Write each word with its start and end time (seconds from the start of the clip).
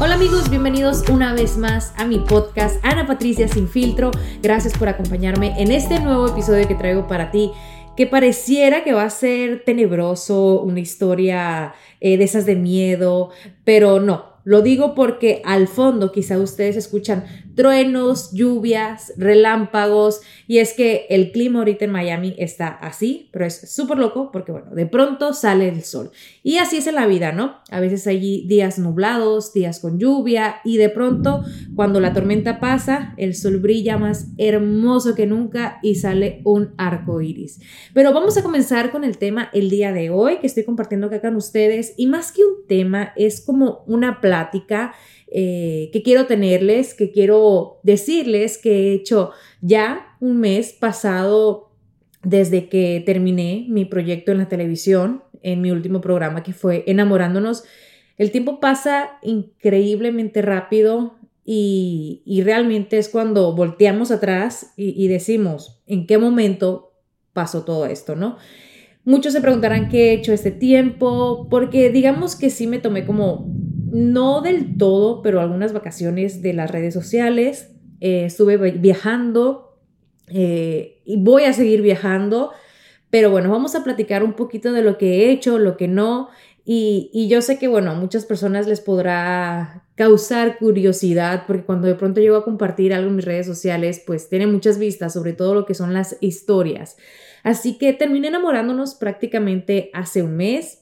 Hola 0.00 0.14
amigos, 0.14 0.50
bienvenidos 0.50 1.08
una 1.08 1.34
vez 1.34 1.56
más 1.56 1.94
a 1.96 2.04
mi 2.04 2.18
podcast 2.18 2.84
Ana 2.84 3.06
Patricia 3.06 3.46
Sin 3.46 3.68
Filtro. 3.68 4.10
Gracias 4.42 4.76
por 4.76 4.88
acompañarme 4.88 5.54
en 5.62 5.70
este 5.70 6.00
nuevo 6.00 6.26
episodio 6.26 6.66
que 6.66 6.74
traigo 6.74 7.06
para 7.06 7.30
ti 7.30 7.52
que 7.96 8.08
pareciera 8.08 8.82
que 8.82 8.92
va 8.92 9.04
a 9.04 9.10
ser 9.10 9.62
tenebroso, 9.64 10.60
una 10.62 10.80
historia 10.80 11.74
eh, 12.00 12.18
de 12.18 12.24
esas 12.24 12.44
de 12.44 12.56
miedo, 12.56 13.30
pero 13.64 14.00
no, 14.00 14.34
lo 14.42 14.62
digo 14.62 14.96
porque 14.96 15.40
al 15.44 15.68
fondo 15.68 16.10
quizá 16.10 16.38
ustedes 16.38 16.76
escuchan 16.76 17.24
truenos, 17.54 18.32
lluvias, 18.32 19.12
relámpagos 19.16 20.20
y 20.46 20.58
es 20.58 20.72
que 20.74 21.06
el 21.10 21.32
clima 21.32 21.58
ahorita 21.58 21.86
en 21.86 21.90
Miami 21.90 22.34
está 22.38 22.68
así, 22.68 23.28
pero 23.32 23.44
es 23.44 23.72
súper 23.74 23.98
loco 23.98 24.30
porque 24.30 24.52
bueno, 24.52 24.74
de 24.74 24.86
pronto 24.86 25.32
sale 25.32 25.68
el 25.68 25.82
sol. 25.82 26.10
Y 26.42 26.58
así 26.58 26.76
es 26.76 26.86
en 26.86 26.94
la 26.94 27.06
vida, 27.06 27.32
¿no? 27.32 27.56
A 27.70 27.80
veces 27.80 28.06
hay 28.06 28.46
días 28.46 28.78
nublados, 28.78 29.52
días 29.52 29.80
con 29.80 29.98
lluvia 29.98 30.56
y 30.64 30.76
de 30.76 30.90
pronto 30.90 31.42
cuando 31.74 32.00
la 32.00 32.12
tormenta 32.12 32.60
pasa, 32.60 33.14
el 33.16 33.34
sol 33.34 33.58
brilla 33.58 33.98
más 33.98 34.28
hermoso 34.38 35.14
que 35.14 35.26
nunca 35.26 35.78
y 35.82 35.96
sale 35.96 36.42
un 36.44 36.74
arco 36.76 37.20
iris. 37.20 37.60
Pero 37.92 38.12
vamos 38.12 38.36
a 38.36 38.42
comenzar 38.42 38.90
con 38.90 39.04
el 39.04 39.18
tema 39.18 39.50
el 39.52 39.70
día 39.70 39.92
de 39.92 40.10
hoy 40.10 40.38
que 40.38 40.46
estoy 40.46 40.64
compartiendo 40.64 41.08
acá 41.08 41.20
con 41.20 41.36
ustedes 41.36 41.94
y 41.96 42.06
más 42.06 42.30
que 42.30 42.44
un 42.44 42.66
tema 42.68 43.12
es 43.16 43.40
como 43.40 43.84
una 43.86 44.20
playa 44.20 44.44
eh, 45.36 45.90
que 45.92 46.04
quiero 46.04 46.26
tenerles, 46.26 46.94
que 46.94 47.10
quiero 47.10 47.80
decirles 47.82 48.56
que 48.56 48.70
he 48.70 48.92
hecho 48.92 49.32
ya 49.60 50.16
un 50.20 50.38
mes 50.38 50.72
pasado 50.72 51.72
desde 52.22 52.68
que 52.68 53.02
terminé 53.04 53.66
mi 53.68 53.84
proyecto 53.84 54.30
en 54.30 54.38
la 54.38 54.48
televisión, 54.48 55.24
en 55.42 55.60
mi 55.60 55.72
último 55.72 56.00
programa 56.00 56.44
que 56.44 56.52
fue 56.52 56.84
Enamorándonos. 56.86 57.64
El 58.16 58.30
tiempo 58.30 58.60
pasa 58.60 59.18
increíblemente 59.22 60.40
rápido 60.40 61.16
y, 61.44 62.22
realmente 62.44 62.98
es 62.98 63.08
cuando 63.08 63.56
volteamos 63.56 64.12
atrás 64.12 64.72
y, 64.76 65.04
y, 65.04 65.08
decimos, 65.08 65.82
¿en 65.88 66.06
qué 66.06 66.16
momento 66.16 66.92
pasó 67.32 67.64
todo 67.64 67.86
esto, 67.86 68.14
no? 68.14 68.36
Muchos 69.04 69.32
se 69.32 69.40
preguntarán 69.40 69.88
qué 69.88 70.10
he 70.10 70.12
hecho 70.14 70.32
este 70.32 70.52
tiempo, 70.52 71.48
porque 71.50 71.90
digamos 71.90 72.36
que 72.36 72.50
sí 72.50 72.68
me 72.68 72.78
tomé 72.78 73.04
como 73.04 73.53
no 73.94 74.40
del 74.40 74.76
todo, 74.76 75.22
pero 75.22 75.40
algunas 75.40 75.72
vacaciones 75.72 76.42
de 76.42 76.52
las 76.52 76.68
redes 76.68 76.92
sociales. 76.92 77.70
Eh, 78.00 78.24
estuve 78.24 78.56
viajando 78.72 79.78
eh, 80.26 81.00
y 81.04 81.16
voy 81.22 81.44
a 81.44 81.52
seguir 81.52 81.80
viajando. 81.80 82.50
Pero 83.10 83.30
bueno, 83.30 83.52
vamos 83.52 83.76
a 83.76 83.84
platicar 83.84 84.24
un 84.24 84.32
poquito 84.32 84.72
de 84.72 84.82
lo 84.82 84.98
que 84.98 85.22
he 85.22 85.30
hecho, 85.30 85.60
lo 85.60 85.76
que 85.76 85.86
no. 85.86 86.28
Y, 86.64 87.08
y, 87.12 87.28
yo 87.28 87.40
sé 87.40 87.56
que, 87.56 87.68
bueno, 87.68 87.92
a 87.92 87.94
muchas 87.94 88.24
personas 88.24 88.66
les 88.66 88.80
podrá 88.80 89.84
causar 89.94 90.58
curiosidad, 90.58 91.44
porque 91.46 91.62
cuando 91.62 91.86
de 91.86 91.94
pronto 91.94 92.20
llego 92.20 92.36
a 92.36 92.44
compartir 92.44 92.94
algo 92.94 93.10
en 93.10 93.16
mis 93.16 93.24
redes 93.24 93.46
sociales, 93.46 94.02
pues 94.04 94.28
tiene 94.28 94.48
muchas 94.48 94.78
vistas, 94.78 95.12
sobre 95.12 95.34
todo 95.34 95.54
lo 95.54 95.66
que 95.66 95.74
son 95.74 95.94
las 95.94 96.16
historias. 96.20 96.96
Así 97.44 97.78
que 97.78 97.92
terminé 97.92 98.28
enamorándonos 98.28 98.96
prácticamente 98.96 99.90
hace 99.92 100.22
un 100.22 100.36
mes 100.36 100.80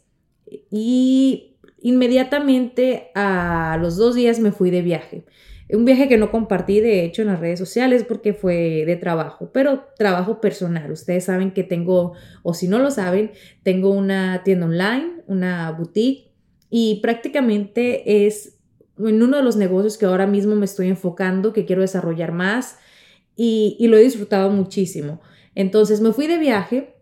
y 0.70 1.51
Inmediatamente 1.82 3.10
a 3.14 3.76
los 3.80 3.96
dos 3.96 4.14
días 4.14 4.38
me 4.38 4.52
fui 4.52 4.70
de 4.70 4.82
viaje. 4.82 5.24
Un 5.70 5.84
viaje 5.84 6.08
que 6.08 6.18
no 6.18 6.30
compartí, 6.30 6.80
de 6.80 7.04
hecho, 7.04 7.22
en 7.22 7.28
las 7.28 7.40
redes 7.40 7.58
sociales 7.58 8.04
porque 8.04 8.34
fue 8.34 8.84
de 8.86 8.96
trabajo, 8.96 9.50
pero 9.52 9.84
trabajo 9.96 10.40
personal. 10.40 10.92
Ustedes 10.92 11.24
saben 11.24 11.52
que 11.52 11.64
tengo, 11.64 12.12
o 12.42 12.52
si 12.52 12.68
no 12.68 12.78
lo 12.78 12.90
saben, 12.90 13.32
tengo 13.62 13.90
una 13.90 14.42
tienda 14.44 14.66
online, 14.66 15.22
una 15.26 15.70
boutique, 15.72 16.30
y 16.68 17.00
prácticamente 17.00 18.26
es 18.26 18.58
en 18.98 19.22
uno 19.22 19.38
de 19.38 19.42
los 19.42 19.56
negocios 19.56 19.98
que 19.98 20.06
ahora 20.06 20.26
mismo 20.26 20.54
me 20.54 20.66
estoy 20.66 20.88
enfocando, 20.88 21.52
que 21.52 21.64
quiero 21.64 21.82
desarrollar 21.82 22.32
más, 22.32 22.78
y, 23.34 23.76
lo 23.88 23.96
he 23.96 24.02
disfrutado 24.02 24.50
muchísimo. 24.50 25.20
Entonces 25.54 26.00
me 26.00 26.12
fui 26.12 26.26
de 26.26 26.38
viaje 26.38 26.94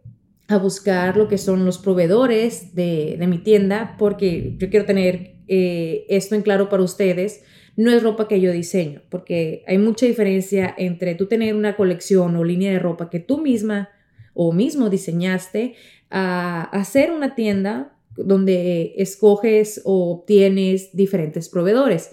a 0.50 0.58
buscar 0.58 1.16
lo 1.16 1.28
que 1.28 1.38
son 1.38 1.64
los 1.64 1.78
proveedores 1.78 2.74
de, 2.74 3.16
mi 3.28 3.38
tienda, 3.38 3.94
porque 3.98 4.56
yo 4.58 4.68
quiero 4.68 4.84
tener 4.84 5.36
eh, 5.46 6.06
esto 6.08 6.34
en 6.34 6.42
claro 6.42 6.68
para 6.68 6.82
ustedes. 6.82 7.42
No 7.76 7.90
es 7.92 8.02
ropa 8.02 8.26
que 8.26 8.40
yo 8.40 8.50
diseño, 8.52 9.02
porque 9.10 9.62
hay 9.66 9.78
mucha 9.78 10.06
diferencia 10.06 10.74
entre 10.76 11.14
tú 11.14 11.26
tener 11.26 11.54
una 11.54 11.76
colección 11.76 12.34
o 12.36 12.44
línea 12.44 12.72
de 12.72 12.80
ropa 12.80 13.10
que 13.10 13.20
tú 13.20 13.38
misma 13.38 13.90
o 14.34 14.52
mismo 14.52 14.90
diseñaste 14.90 15.74
a 16.10 16.62
hacer 16.62 17.12
una 17.12 17.36
tienda 17.36 17.96
donde 18.16 18.94
escoges 18.96 19.80
o 19.84 20.10
obtienes 20.10 20.94
diferentes 20.94 21.48
proveedores. 21.48 22.10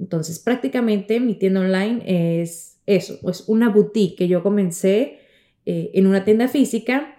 Entonces, 0.00 0.40
prácticamente 0.40 1.20
mi 1.20 1.34
tienda 1.34 1.60
online 1.60 2.02
es 2.42 2.80
eso, 2.86 3.18
es 3.28 3.48
una 3.48 3.68
boutique 3.68 4.16
que 4.16 4.28
yo 4.28 4.42
comencé 4.42 5.18
eh, 5.64 5.90
en 5.94 6.06
una 6.06 6.24
tienda 6.24 6.48
física 6.48 7.15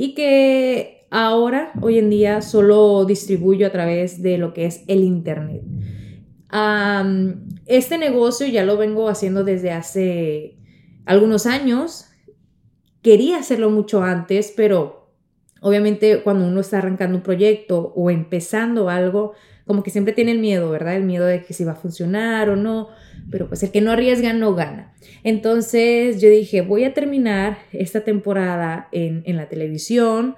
y 0.00 0.14
que 0.14 1.08
ahora, 1.10 1.72
hoy 1.82 1.98
en 1.98 2.08
día, 2.08 2.40
solo 2.40 3.04
distribuyo 3.04 3.66
a 3.66 3.70
través 3.70 4.22
de 4.22 4.38
lo 4.38 4.54
que 4.54 4.66
es 4.66 4.84
el 4.86 5.02
Internet. 5.02 5.64
este 7.66 7.98
negocio 7.98 8.46
ya 8.46 8.64
lo 8.64 8.76
vengo 8.76 9.08
haciendo 9.08 9.42
desde 9.42 9.72
hace 9.72 10.56
algunos 11.04 11.46
años. 11.46 12.04
Quería 13.02 13.38
hacerlo 13.38 13.70
mucho 13.70 14.04
antes, 14.04 14.54
pero 14.56 15.10
obviamente 15.62 16.22
cuando 16.22 16.46
uno 16.46 16.60
está 16.60 16.78
arrancando 16.78 17.16
un 17.16 17.24
proyecto 17.24 17.92
o 17.96 18.08
empezando 18.08 18.90
algo, 18.90 19.32
como 19.66 19.82
que 19.82 19.90
siempre 19.90 20.12
tiene 20.12 20.30
el 20.30 20.38
miedo, 20.38 20.70
¿verdad? 20.70 20.94
El 20.94 21.02
miedo 21.02 21.26
de 21.26 21.44
que 21.44 21.54
si 21.54 21.64
va 21.64 21.72
a 21.72 21.74
funcionar 21.74 22.50
o 22.50 22.54
no, 22.54 22.90
pero 23.30 23.48
pues 23.48 23.62
el 23.62 23.70
que 23.70 23.80
no 23.80 23.90
arriesga 23.90 24.32
no 24.32 24.54
gana. 24.54 24.94
Entonces 25.24 26.20
yo 26.20 26.28
dije, 26.28 26.62
voy 26.62 26.84
a 26.84 26.94
terminar 26.94 27.58
esta 27.72 28.02
temporada 28.02 28.88
en, 28.92 29.24
la 29.36 29.48
televisión 29.48 30.36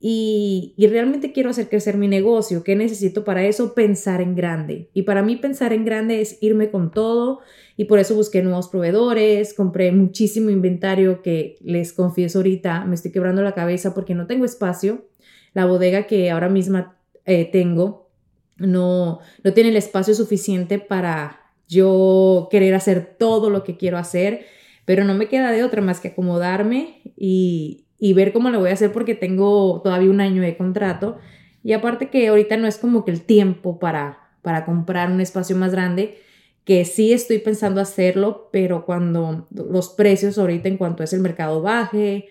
y, 0.00 0.72
y, 0.76 0.86
realmente 0.86 1.32
quiero 1.32 1.50
hacer 1.50 1.68
crecer 1.68 1.98
mi 1.98 2.08
negocio. 2.08 2.64
¿Qué 2.64 2.74
necesito 2.74 3.22
para 3.22 3.44
eso? 3.44 3.74
Pensar 3.74 4.22
en 4.22 4.34
grande. 4.34 4.88
Y 4.94 5.02
para 5.02 5.22
mí 5.22 5.36
pensar 5.36 5.74
en 5.74 5.84
grande 5.84 6.22
es 6.22 6.38
irme 6.40 6.70
con 6.70 6.90
todo 6.90 7.40
y 7.76 7.84
por 7.84 7.98
eso 7.98 8.14
busqué 8.14 8.42
nuevos 8.42 8.68
proveedores, 8.68 9.52
compré 9.52 9.92
muchísimo 9.92 10.48
inventario 10.50 11.22
que 11.22 11.56
les 11.60 11.92
confieso 11.92 12.38
ahorita, 12.38 12.84
me 12.84 12.94
estoy 12.94 13.12
quebrando 13.12 13.42
la 13.42 13.54
cabeza 13.54 13.92
porque 13.94 14.14
no 14.14 14.26
tengo 14.26 14.44
espacio. 14.44 15.06
La 15.52 15.66
bodega 15.66 16.06
que 16.06 16.30
ahora 16.30 16.48
misma 16.48 16.96
eh, 17.26 17.48
tengo 17.50 18.10
no, 18.56 19.20
no 19.42 19.52
tiene 19.52 19.70
el 19.70 19.76
espacio 19.76 20.14
suficiente 20.14 20.78
para 20.78 21.39
yo 21.70 22.48
querer 22.50 22.74
hacer 22.74 23.16
todo 23.18 23.48
lo 23.48 23.62
que 23.64 23.76
quiero 23.76 23.96
hacer, 23.96 24.46
pero 24.84 25.04
no 25.04 25.14
me 25.14 25.28
queda 25.28 25.52
de 25.52 25.62
otra 25.62 25.80
más 25.80 26.00
que 26.00 26.08
acomodarme 26.08 27.00
y, 27.16 27.86
ver 28.14 28.32
cómo 28.32 28.50
lo 28.50 28.58
voy 28.58 28.70
a 28.70 28.74
hacer 28.74 28.92
porque 28.92 29.14
tengo 29.14 29.80
todavía 29.82 30.10
un 30.10 30.20
año 30.20 30.42
de 30.42 30.56
contrato. 30.56 31.18
Y 31.62 31.72
aparte 31.72 32.10
que 32.10 32.28
ahorita 32.28 32.56
no 32.56 32.66
es 32.66 32.76
como 32.76 33.04
que 33.04 33.12
el 33.12 33.22
tiempo 33.22 33.78
para, 33.78 34.30
para 34.42 34.64
comprar 34.64 35.10
un 35.10 35.20
espacio 35.20 35.54
más 35.54 35.70
grande, 35.70 36.18
que 36.64 36.84
sí 36.84 37.12
estoy 37.12 37.38
pensando 37.38 37.80
hacerlo, 37.80 38.48
pero 38.52 38.84
cuando 38.84 39.46
los 39.50 39.90
precios 39.90 40.38
ahorita 40.38 40.68
en 40.68 40.76
cuanto 40.76 41.02
es 41.02 41.12
el 41.12 41.20
mercado 41.20 41.62
baje, 41.62 42.28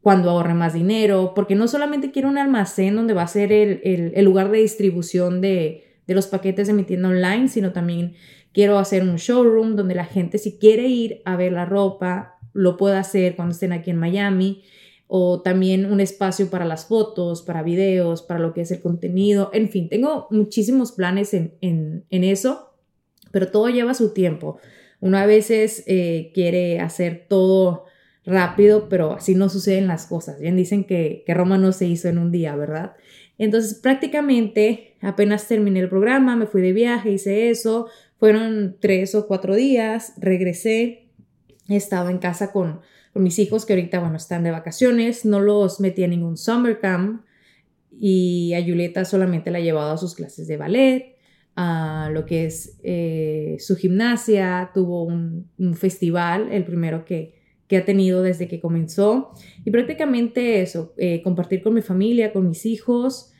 cuando 0.00 0.30
ahorre 0.30 0.54
más 0.54 0.72
dinero, 0.72 1.32
porque 1.34 1.54
no 1.54 1.68
solamente 1.68 2.10
quiero 2.10 2.28
un 2.28 2.38
almacén 2.38 2.96
donde 2.96 3.12
va 3.12 3.22
a 3.22 3.28
ser 3.28 3.52
el, 3.52 4.24
lugar 4.24 4.50
de 4.50 4.58
distribución 4.58 5.40
de, 5.40 5.84
de 6.06 6.14
los 6.14 6.26
paquetes 6.26 6.66
de 6.66 6.72
mi 6.72 6.84
tienda 6.84 7.08
online, 7.08 7.48
sino 7.48 7.72
también 7.72 8.14
quiero 8.52 8.78
hacer 8.78 9.02
un 9.02 9.16
showroom 9.16 9.76
donde 9.76 9.94
la 9.94 10.04
gente 10.04 10.38
si 10.38 10.58
quiere 10.58 10.88
ir 10.88 11.22
a 11.24 11.36
ver 11.36 11.52
la 11.52 11.64
ropa, 11.64 12.38
lo 12.52 12.76
pueda 12.76 12.98
hacer 12.98 13.36
cuando 13.36 13.52
estén 13.52 13.72
aquí 13.72 13.90
en 13.90 13.98
Miami 13.98 14.62
o 15.12 15.42
también 15.42 15.90
un 15.90 16.00
espacio 16.00 16.50
para 16.50 16.64
las 16.64 16.86
fotos, 16.86 17.42
para 17.42 17.64
videos, 17.64 18.22
para 18.22 18.38
lo 18.38 18.54
que 18.54 18.60
es 18.60 18.70
el 18.70 18.80
contenido. 18.80 19.50
En 19.52 19.68
fin, 19.68 19.88
tengo 19.88 20.28
muchísimos 20.30 20.92
planes 20.92 21.34
en, 21.34 21.56
en, 21.60 22.24
eso, 22.24 22.74
pero 23.32 23.50
todo 23.50 23.68
lleva 23.70 23.94
su 23.94 24.12
tiempo. 24.14 24.60
Uno 25.00 25.18
a 25.18 25.26
veces 25.26 25.82
eh, 25.86 26.30
quiere 26.32 26.78
hacer 26.78 27.26
todo 27.28 27.86
rápido, 28.24 28.88
pero 28.88 29.14
así 29.14 29.34
no 29.34 29.48
suceden 29.48 29.88
las 29.88 30.06
cosas. 30.06 30.38
Bien 30.38 30.54
dicen 30.54 30.84
que, 30.84 31.24
que 31.26 31.34
Roma 31.34 31.58
no 31.58 31.72
se 31.72 31.86
hizo 31.86 32.06
en 32.08 32.18
un 32.18 32.30
día, 32.30 32.54
¿verdad? 32.54 32.94
Entonces 33.36 33.74
prácticamente 33.74 34.94
apenas 35.00 35.48
terminé 35.48 35.80
el 35.80 35.88
programa, 35.88 36.36
me 36.36 36.46
fui 36.46 36.60
de 36.62 36.72
viaje, 36.72 37.10
hice 37.10 37.50
eso, 37.50 37.88
fueron 38.20 38.76
tres 38.80 39.16
o 39.16 39.26
cuatro 39.26 39.56
días, 39.56 40.12
regresé, 40.18 41.08
estaba 41.68 42.12
en 42.12 42.18
casa 42.18 42.52
con 42.52 42.80
con 43.12 43.22
mis 43.22 43.38
hijos 43.38 43.66
que 43.66 43.72
ahorita, 43.72 44.00
bueno, 44.00 44.16
están 44.16 44.44
de 44.44 44.50
vacaciones, 44.50 45.24
no 45.24 45.40
los 45.40 45.80
metí 45.80 46.04
a 46.04 46.08
ningún 46.08 46.36
summer 46.36 46.78
camp 46.78 47.22
y 47.98 48.54
a 48.54 48.62
Julieta 48.62 49.04
solamente 49.04 49.50
la 49.50 49.58
he 49.58 49.64
llevado 49.64 49.92
a 49.92 49.98
sus 49.98 50.14
clases 50.14 50.46
de 50.46 50.56
ballet, 50.56 51.16
a 51.56 52.08
lo 52.12 52.24
que 52.24 52.46
es 52.46 52.78
eh, 52.82 53.56
su 53.58 53.76
gimnasia, 53.76 54.70
tuvo 54.72 55.02
un, 55.04 55.50
festival, 55.74 56.52
el 56.52 56.64
primero 56.64 57.04
que, 57.04 57.34
que, 57.66 57.76
ha 57.76 57.84
tenido 57.84 58.22
desde 58.22 58.46
que 58.46 58.60
comenzó 58.60 59.32
y 59.64 59.70
prácticamente 59.70 60.62
eso, 60.62 60.94
eh, 60.96 61.20
compartir 61.22 61.62
con 61.62 61.74
mi 61.74 61.82
familia, 61.82 62.32
con 62.32 62.48
mis 62.48 62.64
hijos 62.64 63.32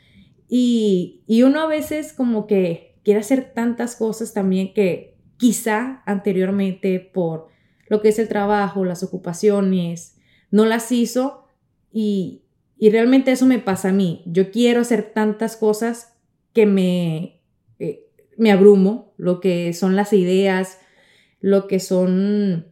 y, 0.49 1.23
y 1.29 1.45
uno 1.45 1.61
a 1.61 1.69
veces 1.69 2.13
como 2.13 2.49
que 2.49 2.90
quiere 3.11 3.23
hacer 3.23 3.55
tantas 3.55 3.97
cosas 3.97 4.33
también 4.33 4.73
que 4.73 5.17
quizá 5.37 6.01
anteriormente 6.07 7.01
por 7.01 7.49
lo 7.89 8.01
que 8.01 8.11
es 8.11 8.21
el 8.21 8.29
trabajo, 8.29 8.85
las 8.85 9.03
ocupaciones, 9.03 10.17
no 10.53 10.65
las 10.65 10.93
hizo 10.93 11.49
y, 11.93 12.45
realmente 12.81 13.33
eso 13.33 13.47
me 13.47 13.59
pasa 13.59 13.89
a 13.89 13.93
mí. 13.93 14.23
Yo 14.27 14.53
quiero 14.53 14.83
hacer 14.83 15.11
tantas 15.13 15.57
cosas 15.57 16.17
que 16.53 16.67
me, 16.67 17.41
eh, 17.81 18.07
me 18.39 18.53
abrumo, 18.53 19.13
lo 19.17 19.41
que 19.41 19.73
son 19.73 19.97
las 19.97 20.13
ideas, 20.13 20.79
lo 21.41 21.67
que 21.67 21.81
son 21.81 22.69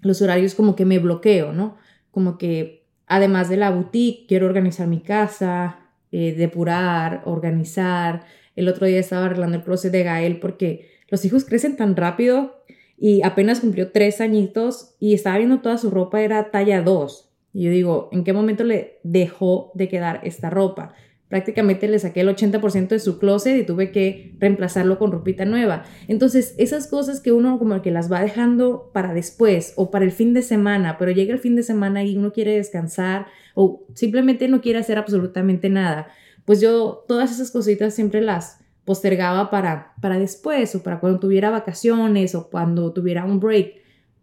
los 0.00 0.22
horarios, 0.22 0.54
como 0.54 0.74
que 0.74 0.86
me 0.86 1.00
bloqueo, 1.00 1.52
¿no? 1.52 1.76
Como 2.10 2.38
que 2.38 2.86
además 3.06 3.50
de 3.50 3.58
la 3.58 3.70
boutique, 3.70 4.24
quiero 4.26 4.46
organizar 4.46 4.86
mi 4.86 5.02
casa, 5.02 5.80
eh, 6.12 6.32
depurar, 6.34 7.24
organizar. 7.26 8.24
El 8.56 8.68
otro 8.68 8.86
día 8.86 9.00
estaba 9.00 9.26
arreglando 9.26 9.56
el 9.56 9.64
closet 9.64 9.92
de 9.92 10.02
Gael 10.02 10.40
porque 10.40 10.88
los 11.08 11.24
hijos 11.24 11.44
crecen 11.44 11.76
tan 11.76 11.96
rápido 11.96 12.62
y 12.98 13.22
apenas 13.22 13.60
cumplió 13.60 13.90
tres 13.90 14.20
añitos 14.20 14.94
y 15.00 15.14
estaba 15.14 15.38
viendo 15.38 15.60
toda 15.60 15.78
su 15.78 15.90
ropa, 15.90 16.22
era 16.22 16.50
talla 16.50 16.82
2. 16.82 17.30
Y 17.54 17.64
yo 17.64 17.70
digo, 17.70 18.08
¿en 18.12 18.24
qué 18.24 18.32
momento 18.32 18.64
le 18.64 19.00
dejó 19.02 19.72
de 19.74 19.88
quedar 19.88 20.20
esta 20.22 20.50
ropa? 20.50 20.94
Prácticamente 21.28 21.88
le 21.88 21.98
saqué 21.98 22.20
el 22.20 22.28
80% 22.28 22.88
de 22.88 22.98
su 22.98 23.18
closet 23.18 23.58
y 23.58 23.64
tuve 23.64 23.90
que 23.90 24.34
reemplazarlo 24.38 24.98
con 24.98 25.12
ropita 25.12 25.46
nueva. 25.46 25.82
Entonces, 26.06 26.54
esas 26.58 26.86
cosas 26.86 27.20
que 27.20 27.32
uno 27.32 27.58
como 27.58 27.80
que 27.80 27.90
las 27.90 28.12
va 28.12 28.20
dejando 28.20 28.90
para 28.92 29.14
después 29.14 29.72
o 29.76 29.90
para 29.90 30.04
el 30.04 30.12
fin 30.12 30.34
de 30.34 30.42
semana, 30.42 30.98
pero 30.98 31.10
llega 31.10 31.32
el 31.32 31.40
fin 31.40 31.56
de 31.56 31.62
semana 31.62 32.04
y 32.04 32.16
uno 32.18 32.32
quiere 32.32 32.56
descansar 32.56 33.26
o 33.54 33.86
simplemente 33.94 34.46
no 34.48 34.60
quiere 34.60 34.78
hacer 34.78 34.98
absolutamente 34.98 35.70
nada. 35.70 36.08
Pues 36.44 36.60
yo 36.60 37.04
todas 37.06 37.30
esas 37.30 37.50
cositas 37.50 37.94
siempre 37.94 38.20
las 38.20 38.58
postergaba 38.84 39.50
para, 39.50 39.94
para 40.00 40.18
después 40.18 40.74
o 40.74 40.82
para 40.82 41.00
cuando 41.00 41.20
tuviera 41.20 41.50
vacaciones 41.50 42.34
o 42.34 42.50
cuando 42.50 42.92
tuviera 42.92 43.24
un 43.24 43.38
break. 43.38 43.74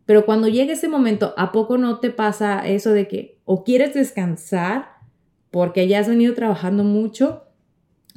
Pero 0.05 0.25
cuando 0.25 0.47
llegue 0.47 0.73
ese 0.73 0.89
momento, 0.89 1.33
¿a 1.37 1.51
poco 1.51 1.77
no 1.77 1.99
te 1.99 2.09
pasa 2.09 2.67
eso 2.67 2.91
de 2.91 3.07
que 3.07 3.37
o 3.45 3.63
quieres 3.63 3.93
descansar 3.93 4.89
porque 5.51 5.87
ya 5.87 5.99
has 5.99 6.07
venido 6.07 6.33
trabajando 6.33 6.83
mucho 6.83 7.43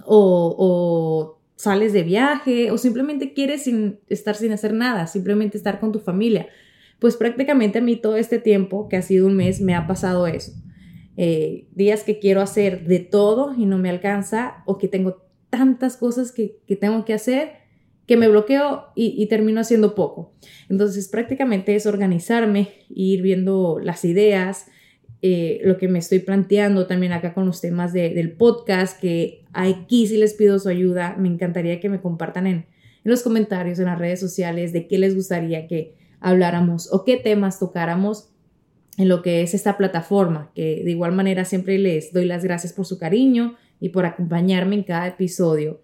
o, 0.04 0.56
o 0.58 1.38
sales 1.56 1.92
de 1.92 2.02
viaje 2.02 2.70
o 2.70 2.78
simplemente 2.78 3.34
quieres 3.34 3.68
estar 4.08 4.34
sin 4.34 4.52
hacer 4.52 4.72
nada, 4.72 5.06
simplemente 5.06 5.56
estar 5.56 5.78
con 5.78 5.92
tu 5.92 6.00
familia? 6.00 6.48
Pues 6.98 7.16
prácticamente 7.16 7.78
a 7.78 7.82
mí 7.82 7.96
todo 7.96 8.16
este 8.16 8.38
tiempo, 8.38 8.88
que 8.88 8.96
ha 8.96 9.02
sido 9.02 9.26
un 9.26 9.34
mes, 9.34 9.60
me 9.60 9.74
ha 9.74 9.86
pasado 9.86 10.26
eso. 10.26 10.52
Eh, 11.16 11.68
días 11.72 12.04
que 12.04 12.18
quiero 12.18 12.40
hacer 12.40 12.86
de 12.86 12.98
todo 13.00 13.54
y 13.54 13.66
no 13.66 13.76
me 13.76 13.90
alcanza 13.90 14.62
o 14.64 14.78
que 14.78 14.88
tengo 14.88 15.22
tantas 15.50 15.98
cosas 15.98 16.32
que, 16.32 16.60
tengo 16.80 17.04
que 17.04 17.12
hacer 17.12 17.60
que 18.06 18.16
me 18.16 18.28
bloqueo 18.28 18.86
y, 18.94 19.26
termino 19.26 19.60
haciendo 19.60 19.94
poco. 19.94 20.34
Entonces 20.68 21.08
prácticamente 21.08 21.74
es 21.74 21.86
organizarme, 21.86 22.68
ir 22.88 23.22
viendo 23.22 23.78
las 23.80 24.04
ideas, 24.04 24.66
eh, 25.20 25.60
lo 25.62 25.78
que 25.78 25.86
me 25.86 25.98
estoy 25.98 26.18
planteando 26.18 26.86
también 26.86 27.12
acá 27.12 27.32
con 27.32 27.46
los 27.46 27.60
temas 27.60 27.92
del 27.92 28.32
podcast, 28.32 28.98
que 29.00 29.44
aquí 29.52 30.06
sí 30.06 30.16
les 30.16 30.34
pido 30.34 30.58
su 30.58 30.68
ayuda. 30.68 31.16
Me 31.18 31.28
encantaría 31.28 31.78
que 31.78 31.88
me 31.88 32.00
compartan 32.00 32.46
en 32.46 32.66
los 33.04 33.22
comentarios, 33.22 33.78
en 33.78 33.84
las 33.84 33.98
redes 33.98 34.18
sociales, 34.18 34.72
de 34.72 34.88
qué 34.88 34.98
les 34.98 35.14
gustaría 35.14 35.68
que 35.68 35.94
habláramos 36.20 36.92
o 36.92 37.04
qué 37.04 37.16
temas 37.18 37.58
tocáramos 37.58 38.31
en 38.98 39.08
lo 39.08 39.22
que 39.22 39.42
es 39.42 39.54
esta 39.54 39.76
plataforma, 39.76 40.50
que 40.54 40.82
de 40.84 40.90
igual 40.90 41.12
manera 41.12 41.44
siempre 41.44 41.78
les 41.78 42.12
doy 42.12 42.26
las 42.26 42.44
gracias 42.44 42.72
por 42.72 42.86
su 42.86 42.98
cariño 42.98 43.56
y 43.80 43.88
por 43.88 44.04
acompañarme 44.04 44.76
en 44.76 44.82
cada 44.82 45.08
episodio. 45.08 45.80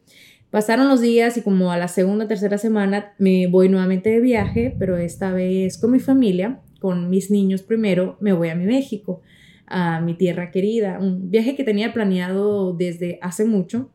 Pasaron 0.50 0.88
los 0.88 1.00
días 1.00 1.36
y 1.36 1.42
como 1.42 1.72
a 1.72 1.78
la 1.78 1.88
segunda 1.88 2.24
o 2.24 2.28
tercera 2.28 2.56
semana 2.56 3.14
me 3.18 3.46
voy 3.48 3.68
nuevamente 3.68 4.10
de 4.10 4.20
viaje, 4.20 4.74
pero 4.78 4.96
esta 4.96 5.32
vez 5.32 5.78
con 5.78 5.90
mi 5.90 6.00
familia, 6.00 6.60
con 6.80 7.10
mis 7.10 7.30
niños 7.30 7.62
primero, 7.62 8.16
me 8.20 8.32
voy 8.32 8.48
a 8.48 8.54
mi 8.54 8.64
México, 8.64 9.20
a 9.66 10.00
mi 10.00 10.14
tierra 10.14 10.50
querida, 10.50 10.98
un 11.00 11.30
viaje 11.30 11.54
que 11.54 11.64
tenía 11.64 11.92
planeado 11.92 12.72
desde 12.72 13.18
hace 13.20 13.44
mucho 13.44 13.90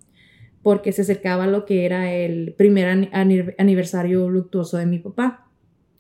porque 0.62 0.92
se 0.92 1.02
acercaba 1.02 1.48
lo 1.48 1.66
que 1.66 1.86
era 1.86 2.14
el 2.14 2.54
primer 2.54 3.10
aniversario 3.58 4.30
luctuoso 4.30 4.78
de 4.78 4.86
mi 4.86 5.00
papá. 5.00 5.48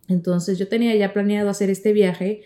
Entonces 0.07 0.57
yo 0.57 0.67
tenía 0.67 0.95
ya 0.95 1.13
planeado 1.13 1.49
hacer 1.49 1.69
este 1.69 1.93
viaje 1.93 2.41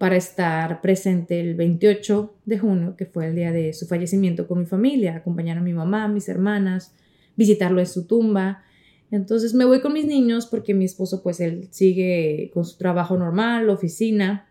para 0.00 0.16
estar 0.16 0.80
presente 0.80 1.40
el 1.40 1.54
28 1.56 2.34
de 2.46 2.58
junio, 2.58 2.96
que 2.96 3.04
fue 3.04 3.26
el 3.26 3.34
día 3.34 3.52
de 3.52 3.74
su 3.74 3.86
fallecimiento 3.86 4.48
con 4.48 4.58
mi 4.58 4.64
familia, 4.64 5.14
acompañar 5.14 5.58
a 5.58 5.60
mi 5.60 5.74
mamá, 5.74 6.08
mis 6.08 6.26
hermanas, 6.30 6.94
visitarlo 7.36 7.80
en 7.80 7.86
su 7.86 8.06
tumba. 8.06 8.62
Entonces 9.10 9.52
me 9.52 9.66
voy 9.66 9.82
con 9.82 9.92
mis 9.92 10.06
niños 10.06 10.46
porque 10.46 10.72
mi 10.72 10.86
esposo 10.86 11.22
pues 11.22 11.38
él 11.40 11.68
sigue 11.70 12.50
con 12.54 12.64
su 12.64 12.78
trabajo 12.78 13.18
normal, 13.18 13.68
oficina, 13.68 14.48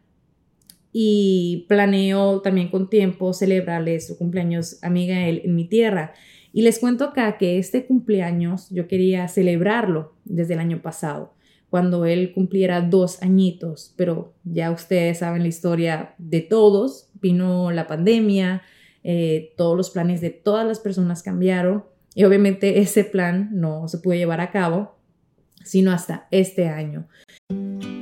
y 0.93 1.65
planeo 1.67 2.41
también 2.41 2.69
con 2.69 2.87
tiempo 2.87 3.33
celebrarle 3.33 3.99
su 4.01 4.19
cumpleaños 4.19 4.77
a 4.83 4.91
Miguel 4.91 5.41
en 5.45 5.55
mi 5.55 5.67
tierra. 5.67 6.13
Y 6.53 6.61
les 6.61 6.77
cuento 6.77 7.05
acá 7.05 7.39
que 7.39 7.57
este 7.57 7.87
cumpleaños 7.87 8.69
yo 8.69 8.87
quería 8.87 9.27
celebrarlo 9.27 10.13
desde 10.25 10.53
el 10.53 10.59
año 10.59 10.83
pasado 10.83 11.33
cuando 11.69 12.05
él 12.05 12.33
cumpliera 12.33 12.81
dos 12.81 13.21
añitos, 13.21 13.93
pero 13.95 14.33
ya 14.43 14.71
ustedes 14.71 15.19
saben 15.19 15.43
la 15.43 15.49
historia 15.49 16.15
de 16.17 16.41
todos, 16.41 17.09
vino 17.21 17.71
la 17.71 17.87
pandemia, 17.87 18.63
eh, 19.03 19.53
todos 19.55 19.77
los 19.77 19.89
planes 19.91 20.21
de 20.21 20.29
todas 20.29 20.67
las 20.67 20.79
personas 20.79 21.23
cambiaron 21.23 21.85
y 22.15 22.23
obviamente 22.23 22.79
ese 22.79 23.03
plan 23.03 23.49
no 23.51 23.87
se 23.87 23.99
puede 23.99 24.19
llevar 24.19 24.41
a 24.41 24.51
cabo 24.51 24.99
sino 25.63 25.91
hasta 25.91 26.27
este 26.31 26.67
año. 26.67 27.07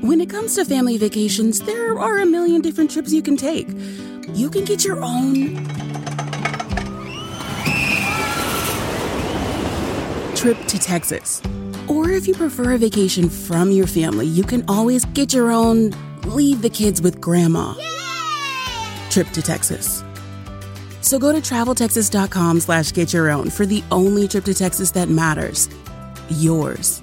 When 0.02 0.22
it 0.22 0.30
comes 0.30 0.56
to 0.56 0.66
family 0.66 0.98
vacations, 0.98 1.60
there 1.60 1.98
are 1.98 2.20
a 2.20 2.26
million 2.26 2.62
different 2.62 2.90
trips 2.92 3.12
you 3.12 3.22
can 3.22 3.36
take. 3.36 3.68
You 4.34 4.50
can 4.50 4.64
get 4.64 4.86
your 4.86 5.04
own 5.04 5.56
trip 10.36 10.58
to 10.68 10.80
Texas. 10.80 11.42
Or 11.88 12.10
if 12.10 12.28
you 12.28 12.34
prefer 12.34 12.74
a 12.74 12.78
vacation 12.78 13.30
from 13.30 13.72
your 13.72 13.88
family, 13.88 14.26
you 14.26 14.44
can 14.44 14.64
always 14.68 15.06
get 15.06 15.34
your 15.34 15.52
own 15.52 15.92
leave 16.26 16.62
the 16.62 16.70
kids 16.70 17.02
with 17.02 17.22
grandma 17.22 17.74
Yay! 17.78 19.08
trip 19.10 19.28
to 19.30 19.42
Texas. 19.42 20.04
So 21.02 21.18
go 21.20 21.32
to 21.32 21.40
traveltexas.com 21.40 22.60
slash 22.60 22.92
get 22.92 23.14
your 23.14 23.30
own 23.30 23.50
for 23.50 23.66
the 23.66 23.84
only 23.92 24.28
trip 24.28 24.46
to 24.46 24.54
Texas 24.54 24.92
that 24.92 25.10
matters. 25.10 25.70
Yours. 26.30 27.02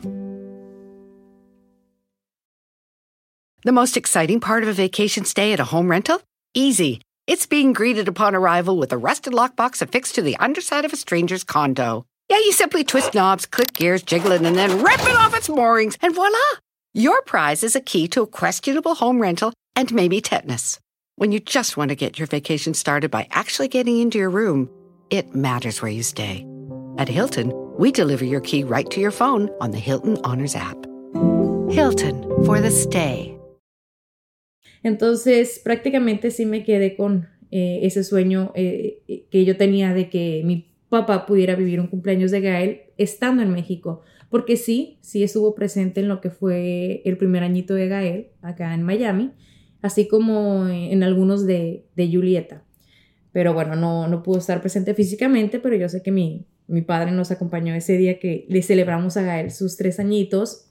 The 3.64 3.72
most 3.72 3.96
exciting 3.96 4.40
part 4.40 4.62
of 4.62 4.68
a 4.68 4.74
vacation 4.74 5.24
stay 5.24 5.54
at 5.54 5.60
a 5.60 5.64
home 5.64 5.90
rental? 5.90 6.20
Easy. 6.52 7.00
It's 7.26 7.46
being 7.46 7.72
greeted 7.72 8.08
upon 8.08 8.34
arrival 8.34 8.76
with 8.76 8.92
a 8.92 8.98
rusted 8.98 9.32
lockbox 9.32 9.80
affixed 9.80 10.16
to 10.16 10.22
the 10.22 10.36
underside 10.36 10.84
of 10.84 10.92
a 10.92 10.96
stranger's 10.96 11.44
condo. 11.44 12.04
Yeah, 12.30 12.38
you 12.38 12.52
simply 12.52 12.84
twist 12.84 13.14
knobs, 13.14 13.44
click 13.44 13.74
gears, 13.74 14.02
jiggle 14.02 14.32
it, 14.32 14.42
and 14.42 14.56
then 14.56 14.82
rip 14.82 15.00
it 15.00 15.16
off 15.16 15.36
its 15.36 15.48
moorings, 15.48 15.98
and 16.00 16.14
voila! 16.14 16.38
Your 16.94 17.20
prize 17.22 17.62
is 17.62 17.76
a 17.76 17.80
key 17.80 18.08
to 18.08 18.22
a 18.22 18.26
questionable 18.26 18.94
home 18.94 19.20
rental 19.20 19.52
and 19.76 19.92
maybe 19.92 20.20
tetanus. 20.20 20.78
When 21.16 21.32
you 21.32 21.40
just 21.40 21.76
want 21.76 21.90
to 21.90 21.96
get 21.96 22.18
your 22.18 22.26
vacation 22.26 22.72
started 22.72 23.10
by 23.10 23.28
actually 23.30 23.68
getting 23.68 24.00
into 24.00 24.18
your 24.18 24.30
room, 24.30 24.70
it 25.10 25.34
matters 25.34 25.82
where 25.82 25.90
you 25.90 26.02
stay. 26.02 26.46
At 26.96 27.08
Hilton, 27.08 27.52
we 27.76 27.92
deliver 27.92 28.24
your 28.24 28.40
key 28.40 28.64
right 28.64 28.88
to 28.90 29.00
your 29.00 29.10
phone 29.10 29.50
on 29.60 29.72
the 29.72 29.78
Hilton 29.78 30.16
Honors 30.24 30.54
app. 30.54 30.76
Hilton 31.70 32.22
for 32.46 32.60
the 32.60 32.70
stay. 32.70 33.36
Entonces, 34.82 35.60
prácticamente 35.64 36.30
sí 36.30 36.46
me 36.46 36.64
quedé 36.64 36.96
con 36.96 37.28
eh, 37.50 37.80
ese 37.82 38.04
sueño 38.04 38.52
eh, 38.54 39.26
que 39.30 39.44
yo 39.44 39.56
tenía 39.56 39.94
de 39.94 40.08
que 40.08 40.42
mi 40.44 40.73
papá 40.94 41.26
pudiera 41.26 41.56
vivir 41.56 41.80
un 41.80 41.88
cumpleaños 41.88 42.30
de 42.30 42.40
Gael 42.40 42.80
estando 42.96 43.42
en 43.42 43.50
México. 43.50 44.02
Porque 44.30 44.56
sí, 44.56 44.98
sí 45.00 45.22
estuvo 45.22 45.54
presente 45.54 46.00
en 46.00 46.08
lo 46.08 46.20
que 46.20 46.30
fue 46.30 47.02
el 47.04 47.16
primer 47.16 47.42
añito 47.42 47.74
de 47.74 47.88
Gael 47.88 48.28
acá 48.42 48.74
en 48.74 48.82
Miami, 48.82 49.32
así 49.82 50.08
como 50.08 50.66
en 50.66 51.02
algunos 51.02 51.46
de, 51.46 51.86
de 51.94 52.10
Julieta. 52.10 52.64
Pero 53.32 53.52
bueno, 53.52 53.76
no, 53.76 54.08
no 54.08 54.22
pudo 54.22 54.38
estar 54.38 54.60
presente 54.60 54.94
físicamente, 54.94 55.58
pero 55.58 55.76
yo 55.76 55.88
sé 55.88 56.02
que 56.02 56.10
mi, 56.10 56.46
mi 56.66 56.82
padre 56.82 57.10
nos 57.10 57.30
acompañó 57.30 57.74
ese 57.74 57.96
día 57.96 58.18
que 58.18 58.46
le 58.48 58.62
celebramos 58.62 59.16
a 59.16 59.22
Gael 59.22 59.50
sus 59.50 59.76
tres 59.76 60.00
añitos 60.00 60.70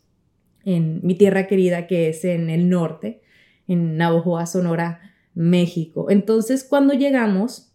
en 0.65 1.01
mi 1.03 1.15
tierra 1.15 1.47
querida, 1.47 1.87
que 1.87 2.09
es 2.09 2.23
en 2.25 2.49
el 2.49 2.69
norte, 2.69 3.21
en 3.67 3.97
Navojoa, 3.97 4.45
Sonora, 4.45 5.01
México. 5.33 6.09
Entonces, 6.09 6.63
cuando 6.63 6.93
llegamos, 6.93 7.72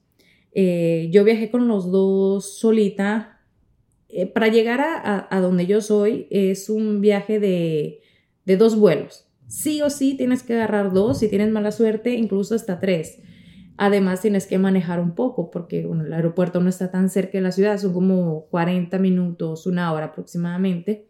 eh, 0.52 1.08
yo 1.12 1.24
viajé 1.24 1.50
con 1.50 1.68
los 1.68 1.90
dos 1.90 2.58
solita. 2.58 3.40
Eh, 4.08 4.26
para 4.26 4.48
llegar 4.48 4.80
a, 4.80 5.40
donde 5.40 5.66
yo 5.66 5.82
soy 5.82 6.28
es 6.30 6.70
un 6.70 7.02
viaje 7.02 7.38
de, 7.40 8.00
de 8.46 8.56
dos 8.56 8.76
vuelos. 8.76 9.26
Sí 9.46 9.82
o 9.82 9.90
sí 9.90 10.16
tienes 10.16 10.42
que 10.42 10.54
agarrar 10.54 10.92
dos, 10.92 11.18
si 11.18 11.28
tienes 11.28 11.50
mala 11.50 11.72
suerte, 11.72 12.14
incluso 12.14 12.54
hasta 12.54 12.80
tres. 12.80 13.20
Además 13.76 14.20
tienes 14.22 14.46
que 14.46 14.58
manejar 14.58 14.98
un 14.98 15.14
poco 15.14 15.50
porque 15.50 15.86
bueno, 15.86 16.04
el 16.04 16.12
aeropuerto 16.12 16.60
no 16.60 16.68
está 16.68 16.90
tan 16.90 17.10
cerca 17.10 17.38
de 17.38 17.42
la 17.42 17.52
ciudad, 17.52 17.78
son 17.78 17.92
como 17.92 18.46
40 18.50 18.98
minutos, 18.98 19.66
una 19.66 19.92
hora 19.92 20.06
aproximadamente. 20.06 21.06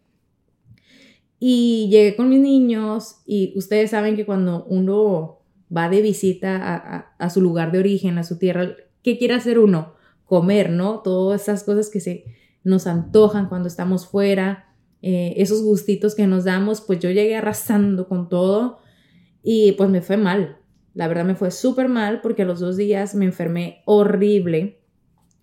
Y 1.39 1.87
llegué 1.89 2.15
con 2.15 2.29
mis 2.29 2.41
niños 2.41 3.21
y 3.25 3.53
ustedes 3.57 3.91
saben 3.91 4.15
que 4.15 4.25
cuando 4.25 4.65
uno 4.65 5.39
va 5.75 5.89
de 5.89 6.01
visita 6.01 7.07
a, 7.17 7.29
su 7.29 7.41
lugar 7.41 7.71
de 7.71 7.79
origen, 7.79 8.17
a 8.17 8.23
su 8.23 8.37
tierra, 8.37 8.75
¿qué 9.03 9.17
quiere 9.17 9.33
hacer 9.33 9.59
uno? 9.59 9.93
Comer, 10.25 10.69
¿no? 10.69 10.99
Todas 10.99 11.43
esas 11.43 11.63
cosas 11.63 11.89
que 11.89 11.99
se 11.99 12.25
nos 12.63 12.87
antojan 12.87 13.47
cuando 13.47 13.67
estamos 13.67 14.07
fuera, 14.07 14.73
eh, 15.01 15.33
esos 15.37 15.63
gustitos 15.63 16.15
que 16.15 16.27
nos 16.27 16.43
damos, 16.43 16.81
pues 16.81 16.99
yo 16.99 17.09
llegué 17.09 17.35
arrasando 17.35 18.07
con 18.07 18.29
todo 18.29 18.79
y 19.43 19.73
pues 19.73 19.89
me 19.89 20.01
fue 20.01 20.17
mal. 20.17 20.57
La 20.93 21.07
verdad 21.07 21.25
me 21.25 21.35
fue 21.35 21.51
súper 21.51 21.87
mal 21.87 22.21
porque 22.21 22.41
a 22.41 22.45
los 22.45 22.59
dos 22.59 22.75
días 22.75 23.15
me 23.15 23.25
enfermé 23.25 23.81
horrible. 23.85 24.81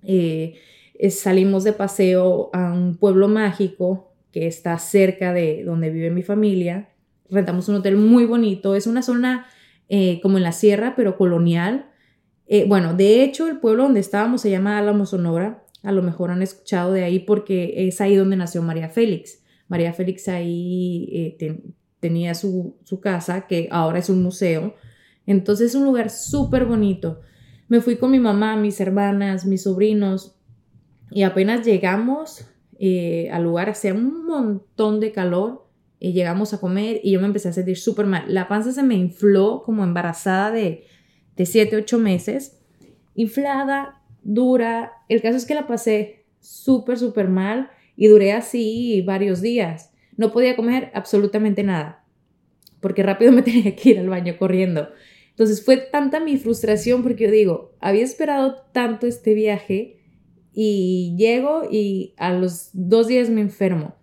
Eh, 0.03 0.55
salimos 1.11 1.65
de 1.65 1.73
paseo 1.73 2.51
a 2.53 2.73
un 2.73 2.97
pueblo 2.97 3.29
mágico 3.29 4.13
que 4.33 4.47
está 4.47 4.79
cerca 4.79 5.33
de 5.33 5.65
donde 5.65 5.91
vive 5.91 6.11
mi 6.11 6.23
familia. 6.23 6.91
Rentamos 7.31 7.69
un 7.69 7.77
hotel 7.77 7.97
muy 7.97 8.27
bonito, 8.27 8.75
es 8.75 8.87
una 8.87 9.03
zona 9.03 9.47
eh, 9.89 10.21
como 10.21 10.37
en 10.37 10.43
la 10.43 10.53
sierra, 10.53 10.95
pero 10.97 11.17
colonial. 11.17 11.91
Eh, 12.47 12.65
bueno, 12.67 12.95
de 12.95 13.23
hecho, 13.23 13.49
el 13.49 13.59
pueblo 13.59 13.85
donde 13.85 14.01
estábamos 14.01 14.41
se 14.41 14.51
llama 14.51 14.79
Álamo 14.79 15.07
Sonora. 15.07 15.65
A 15.83 15.93
lo 15.93 16.03
mejor 16.03 16.31
han 16.31 16.43
escuchado 16.43 16.93
de 16.93 17.05
ahí 17.05 17.21
porque 17.21 17.87
es 17.89 18.01
ahí 18.01 18.17
donde 18.17 18.37
nació 18.37 18.63
María 18.63 18.89
Félix. 18.89 19.43
María 19.69 19.93
Félix 19.93 20.29
ahí 20.29 21.09
eh, 21.13 21.63
tenía 22.01 22.35
su, 22.35 22.77
su, 22.85 23.01
casa, 23.01 23.47
que 23.47 23.69
ahora 23.71 23.99
es 23.99 24.09
un 24.09 24.23
museo. 24.23 24.75
Entonces 25.27 25.71
es 25.71 25.75
un 25.75 25.85
lugar 25.85 26.11
súper 26.11 26.67
bonito. 26.67 27.21
Me 27.69 27.81
fui 27.81 27.97
con 27.97 28.13
mi 28.13 28.21
mamá, 28.21 28.57
mis 28.57 28.81
hermanas, 28.81 29.45
mis 29.45 29.65
sobrinos 29.65 30.37
y 31.11 31.23
apenas 31.23 31.65
llegamos, 31.65 32.47
eh, 32.79 33.29
al 33.33 33.45
lugar, 33.45 33.71
hacía 33.71 33.95
un 33.95 34.25
montón 34.27 35.01
de 35.01 35.13
calor 35.13 35.67
y 35.99 36.13
llegamos 36.13 36.53
a 36.53 36.61
comer 36.61 37.01
y 37.03 37.13
yo 37.13 37.21
me 37.21 37.27
empecé 37.27 37.49
a 37.49 37.53
sentir 37.53 37.79
súper 37.79 38.07
mal. 38.07 38.25
La 38.29 38.49
panza 38.49 38.73
se 38.73 38.83
me 38.83 38.95
infló 38.95 39.63
como 39.65 39.85
embarazada 39.85 40.51
de, 40.51 40.85
de 41.37 41.47
7, 41.47 41.77
8 41.77 41.99
meses, 41.99 42.59
inflada, 43.15 44.03
dura. 44.23 44.93
El 45.09 45.23
caso 45.23 45.37
es 45.37 45.47
que 45.47 45.55
la 45.55 45.67
pasé 45.67 46.25
súper, 46.41 46.99
súper 46.99 47.29
mal 47.29 47.71
y 47.97 48.09
duré 48.09 48.33
así 48.33 49.03
varios 49.03 49.41
días. 49.41 49.93
No 50.17 50.33
podía 50.33 50.57
comer 50.57 50.91
absolutamente 50.95 51.63
nada 51.63 52.07
porque 52.81 53.03
rápido 53.03 53.33
me 53.33 53.43
tenía 53.43 53.75
que 53.75 53.91
ir 53.91 53.99
al 53.99 54.09
baño 54.09 54.37
corriendo. 54.39 54.89
Entonces 55.31 55.65
fue 55.65 55.77
tanta 55.77 56.21
mi 56.21 56.37
frustración 56.37 57.03
porque 57.03 57.25
yo 57.25 57.31
digo, 57.31 57.75
había 57.81 58.05
esperado 58.05 58.57
tanto 58.73 59.07
este 59.07 59.35
viaje 59.35 60.01
y 60.53 61.15
llego 61.19 61.69
y 61.71 62.15
a 62.17 62.33
los 62.33 62.71
dos 62.73 63.09
días 63.09 63.29
me 63.29 63.43
enfermo. 63.43 63.97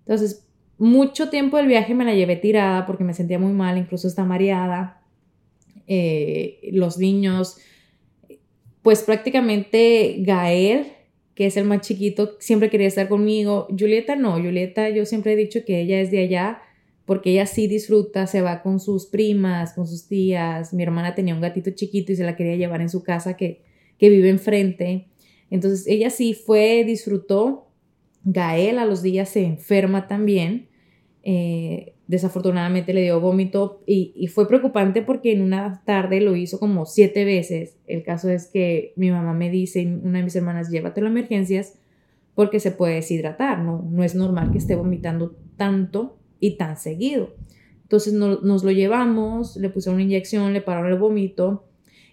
Entonces, 0.00 0.46
mucho 0.76 1.30
tiempo 1.30 1.56
del 1.56 1.68
viaje 1.68 1.94
me 1.94 2.04
la 2.04 2.12
llevé 2.12 2.36
tirada 2.36 2.84
porque 2.84 3.04
me 3.04 3.14
sentía 3.14 3.38
muy 3.38 3.52
mal, 3.52 3.78
incluso 3.78 4.06
está 4.06 4.24
mareada. 4.24 5.00
Eh, 5.86 6.60
los 6.72 6.98
niños, 6.98 7.58
pues 8.82 9.02
prácticamente 9.02 10.16
Gael, 10.20 10.86
que 11.34 11.46
es 11.46 11.56
el 11.56 11.64
más 11.64 11.80
chiquito, 11.80 12.36
siempre 12.38 12.70
quería 12.70 12.86
estar 12.86 13.08
conmigo. 13.08 13.66
Julieta 13.70 14.16
no, 14.16 14.32
Julieta 14.34 14.88
yo 14.90 15.04
siempre 15.04 15.32
he 15.32 15.36
dicho 15.36 15.64
que 15.64 15.80
ella 15.80 16.00
es 16.00 16.10
de 16.10 16.20
allá 16.20 16.62
porque 17.06 17.32
ella 17.32 17.46
sí 17.46 17.66
disfruta, 17.66 18.26
se 18.26 18.40
va 18.40 18.62
con 18.62 18.80
sus 18.80 19.06
primas, 19.06 19.74
con 19.74 19.86
sus 19.86 20.08
tías. 20.08 20.72
Mi 20.72 20.82
hermana 20.82 21.14
tenía 21.14 21.34
un 21.34 21.40
gatito 21.40 21.70
chiquito 21.70 22.12
y 22.12 22.16
se 22.16 22.24
la 22.24 22.36
quería 22.36 22.56
llevar 22.56 22.80
en 22.80 22.88
su 22.88 23.02
casa 23.02 23.36
que, 23.36 23.62
que 23.98 24.08
vive 24.08 24.30
enfrente. 24.30 25.08
Entonces 25.50 25.86
ella 25.86 26.10
sí 26.10 26.34
fue, 26.34 26.84
disfrutó. 26.84 27.68
Gael 28.24 28.78
a 28.78 28.86
los 28.86 29.02
días 29.02 29.28
se 29.28 29.44
enferma 29.44 30.08
también. 30.08 30.68
Eh, 31.26 31.94
desafortunadamente 32.06 32.92
le 32.92 33.02
dio 33.02 33.18
vómito 33.18 33.82
y, 33.86 34.26
fue 34.28 34.46
preocupante 34.46 35.00
porque 35.00 35.32
en 35.32 35.40
una 35.40 35.82
tarde 35.86 36.20
lo 36.20 36.36
hizo 36.36 36.60
como 36.60 36.84
siete 36.84 37.24
veces. 37.24 37.78
El 37.86 38.02
caso 38.02 38.28
es 38.28 38.46
que 38.46 38.92
mi 38.96 39.10
mamá 39.10 39.32
me 39.32 39.50
dice, 39.50 39.86
una 39.86 40.18
de 40.18 40.24
mis 40.24 40.36
hermanas, 40.36 40.70
llévatelo 40.70 41.06
a 41.06 41.10
emergencias 41.10 41.78
porque 42.34 42.60
se 42.60 42.72
puede 42.72 42.96
deshidratar, 42.96 43.60
¿no? 43.60 43.88
No 43.90 44.04
es 44.04 44.14
normal 44.14 44.50
que 44.52 44.58
esté 44.58 44.76
vomitando 44.76 45.34
tanto 45.56 46.18
y 46.40 46.56
tan 46.56 46.76
seguido. 46.76 47.34
Entonces 47.82 48.12
nos 48.12 48.64
lo 48.64 48.70
llevamos, 48.70 49.56
le 49.56 49.70
pusieron 49.70 49.96
una 49.96 50.04
inyección, 50.04 50.52
le 50.52 50.60
pararon 50.60 50.92
el 50.92 50.98
vómito 50.98 51.64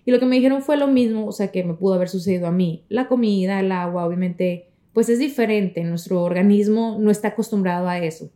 y 0.06 0.12
lo 0.12 0.20
que 0.20 0.26
me 0.26 0.36
dijeron 0.36 0.62
fue 0.62 0.78
lo 0.78 0.88
mismo, 0.88 1.28
o 1.28 1.32
sea, 1.32 1.52
que 1.52 1.64
me 1.64 1.74
pudo 1.74 1.94
haber 1.96 2.10
sucedido 2.10 2.48
a 2.48 2.52
mí. 2.52 2.86
La 2.90 3.08
comida, 3.08 3.60
el 3.60 3.72
agua, 3.72 4.06
obviamente, 4.06 4.70
pues 4.94 5.10
es 5.10 5.20
diferente. 5.20 5.84
Nuestro 5.84 6.24
organismo 6.24 6.98
no 7.00 7.12
está 7.12 7.30
acostumbrado 7.30 7.88
a 7.88 8.00
eso. 8.00 8.32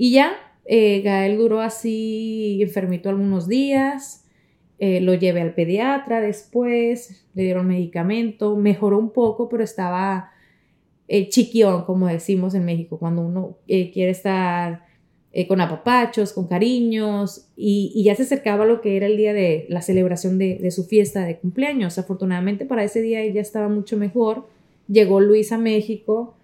Y 0.00 0.12
ya, 0.12 0.32
eh, 0.64 1.02
Gael 1.02 1.36
duró 1.36 1.60
así 1.60 2.62
enfermito 2.62 3.10
algunos 3.10 3.48
días. 3.48 4.24
Eh, 4.78 5.02
lo 5.02 5.12
llevé 5.12 5.42
al 5.42 5.52
pediatra 5.52 6.22
después, 6.22 7.26
le 7.34 7.42
dieron 7.42 7.66
medicamento, 7.66 8.56
mejoró 8.56 8.96
un 8.96 9.10
poco, 9.10 9.50
pero 9.50 9.62
estaba 9.62 10.30
eh, 11.12 11.28
chiquión, 11.28 11.82
como 11.86 12.06
decimos 12.06 12.54
en 12.54 12.64
México, 12.64 12.96
cuando 12.96 13.20
uno 13.20 13.58
eh, 13.66 13.90
quiere 13.90 14.12
estar 14.12 14.84
eh, 15.32 15.48
con 15.48 15.60
apapachos, 15.60 16.32
con 16.32 16.46
cariños, 16.46 17.48
y, 17.56 18.00
ya 18.02 18.14
se 18.14 18.22
acercaba 18.22 18.64
lo 18.64 18.80
que 18.80 18.96
era 18.96 19.06
el 19.06 19.18
día 19.18 19.34
de 19.34 19.66
la 19.68 19.82
celebración 19.82 20.38
de, 20.38 20.70
su 20.70 20.84
fiesta 20.84 21.26
de 21.26 21.36
cumpleaños. 21.36 21.98
Afortunadamente 21.98 22.64
para 22.64 22.84
ese 22.84 23.02
día 23.02 23.20
ella 23.20 23.40
estaba 23.40 23.68
mucho 23.68 23.96
mejor. 23.96 24.46
Llegó 24.86 25.20
Luis 25.20 25.50
a 25.50 25.58
México 25.58 26.36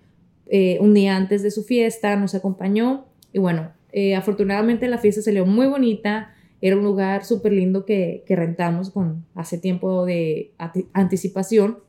un 0.80 0.94
día 0.94 1.16
antes 1.16 1.42
de 1.42 1.50
su 1.50 1.62
fiesta, 1.62 2.16
nos 2.16 2.34
acompañó, 2.34 3.06
y 3.36 3.38
bueno, 3.38 3.70
eh, 3.92 4.14
afortunadamente 4.14 4.88
la 4.88 4.96
fiesta 4.96 5.20
salió 5.20 5.44
muy 5.44 5.66
bonita. 5.66 6.34
Era 6.62 6.74
un 6.74 6.84
lugar 6.84 7.22
súper 7.22 7.52
lindo 7.52 7.84
que, 7.84 8.24
que, 8.26 8.34
rentamos 8.34 8.88
con 8.88 9.26
hace 9.34 9.58
tiempo 9.58 10.06
de 10.06 10.52
anticipación. 10.94 11.80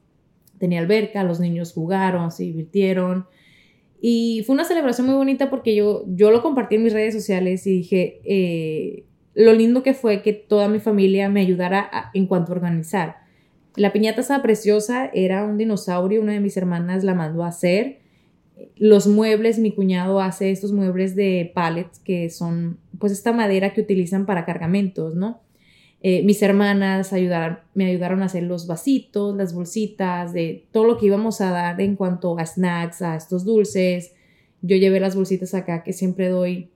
Tenía 0.60 0.82
alberca, 0.82 1.24
los 1.24 1.40
niños 1.40 1.72
jugaron, 1.72 2.32
se 2.32 2.44
divirtieron. 2.44 3.28
Y 4.02 4.44
fue 4.46 4.56
una 4.56 4.66
celebración 4.66 5.08
muy 5.08 5.16
bonita 5.16 5.50
porque 5.50 5.74
yo, 5.74 6.04
yo 6.06 6.32
lo 6.32 6.42
compartí 6.42 6.76
en 6.76 6.84
mis 6.84 6.92
redes 6.92 7.14
sociales 7.14 7.66
y 7.66 7.78
dije 7.78 8.20
eh, 8.26 9.06
lo 9.34 9.54
lindo 9.54 9.84
que 9.84 9.94
fue 9.94 10.22
que 10.22 10.34
toda 10.34 10.68
mi 10.68 10.80
familia 10.80 11.30
me 11.30 11.40
ayudara 11.40 12.12
en 12.14 12.28
cuanto 12.28 12.52
a 12.52 12.56
organizar. 12.56 13.20
La 13.78 13.94
piñata 13.94 14.20
estaba 14.20 14.44
preciosa, 14.44 15.10
era 15.14 15.46
un 15.46 15.58
dinosaurio, 15.58 16.22
una 16.22 16.34
de 16.34 16.42
mis 16.42 16.58
hermanas 16.58 17.06
la 17.06 17.14
mandó 17.14 17.46
a 17.46 17.48
hacer. 17.48 18.00
Los 18.76 19.08
muebles, 19.08 19.60
mi 19.60 19.72
cuñado 19.72 20.20
hace 20.20 20.52
estos 20.52 20.72
muebles 20.72 21.16
de 21.16 21.52
pallets 21.54 22.00
que 22.00 22.30
son 22.30 22.80
pues 23.00 23.12
esta 23.12 23.34
madera 23.34 23.74
que 23.74 23.82
utilizan 23.82 24.26
para 24.26 24.46
cargamentos, 24.46 25.16
¿no? 25.16 25.42
Eh, 26.02 26.24
mis 26.24 26.42
hermanas 26.44 27.12
me 27.74 27.86
ayudaron 27.86 28.22
a 28.22 28.26
hacer 28.26 28.44
los 28.44 28.68
vasitos, 28.68 29.36
las 29.36 29.54
bolsitas, 29.54 30.32
de 30.32 30.68
todo 30.72 30.86
lo 30.86 30.98
que 30.98 31.08
íbamos 31.08 31.42
a 31.42 31.52
dar 31.52 31.82
en 31.82 31.96
cuanto 31.96 32.38
a 32.38 32.46
snacks, 32.46 33.02
a 33.02 33.16
estos 33.16 33.46
dulces. 33.46 34.14
Yo 34.62 34.78
llevé 34.78 35.00
las 35.00 35.16
bolsitas 35.16 35.54
acá 35.54 35.84
que 35.84 35.94
siempre 35.94 36.30
doy 36.30 36.70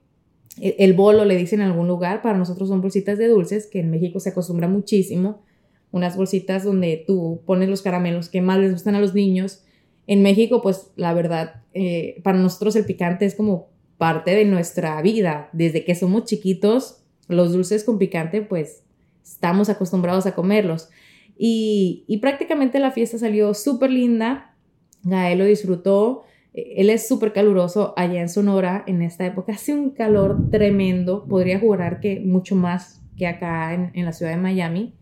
el 0.60 0.92
bolo 0.92 1.24
le 1.24 1.36
dicen 1.36 1.60
en 1.60 1.68
algún 1.68 1.88
lugar, 1.88 2.20
para 2.20 2.36
nosotros 2.36 2.68
son 2.68 2.82
bolsitas 2.82 3.18
de 3.18 3.28
dulces, 3.28 3.66
que 3.66 3.80
en 3.80 3.90
México 3.90 4.20
se 4.20 4.30
acostumbra 4.30 4.68
muchísimo, 4.68 5.42
unas 5.90 6.16
bolsitas 6.16 6.64
donde 6.64 7.04
tú 7.06 7.40
pones 7.46 7.68
los 7.68 7.82
caramelos 7.82 8.28
que 8.28 8.42
más 8.42 8.58
les 8.58 8.72
gustan 8.72 8.94
a 8.94 9.00
los 9.00 9.14
niños. 9.14 9.64
En 10.06 10.22
México, 10.22 10.62
pues 10.62 10.90
la 10.96 11.14
verdad, 11.14 11.62
eh, 11.74 12.20
para 12.22 12.38
nosotros 12.38 12.76
el 12.76 12.84
picante 12.84 13.24
es 13.24 13.34
como 13.34 13.68
parte 13.98 14.34
de 14.34 14.44
nuestra 14.44 15.00
vida. 15.00 15.48
Desde 15.52 15.84
que 15.84 15.94
somos 15.94 16.24
chiquitos, 16.24 17.04
los 17.28 17.52
dulces 17.52 17.84
con 17.84 17.98
picante, 17.98 18.42
pues 18.42 18.84
estamos 19.22 19.68
acostumbrados 19.68 20.26
a 20.26 20.34
comerlos. 20.34 20.90
Y, 21.36 22.04
y 22.08 22.18
prácticamente 22.18 22.78
la 22.78 22.90
fiesta 22.90 23.18
salió 23.18 23.54
súper 23.54 23.90
linda. 23.90 24.56
Gael 25.04 25.38
lo 25.38 25.44
disfrutó. 25.44 26.24
Él 26.52 26.90
es 26.90 27.08
súper 27.08 27.32
caluroso 27.32 27.94
allá 27.96 28.20
en 28.20 28.28
Sonora 28.28 28.84
en 28.86 29.02
esta 29.02 29.24
época. 29.24 29.52
Hace 29.52 29.72
un 29.72 29.90
calor 29.90 30.50
tremendo. 30.50 31.26
Podría 31.26 31.58
jurar 31.58 32.00
que 32.00 32.20
mucho 32.20 32.56
más 32.56 33.00
que 33.16 33.26
acá 33.26 33.72
en, 33.72 33.92
en 33.94 34.04
la 34.04 34.12
ciudad 34.12 34.32
de 34.32 34.38
Miami. 34.38 34.94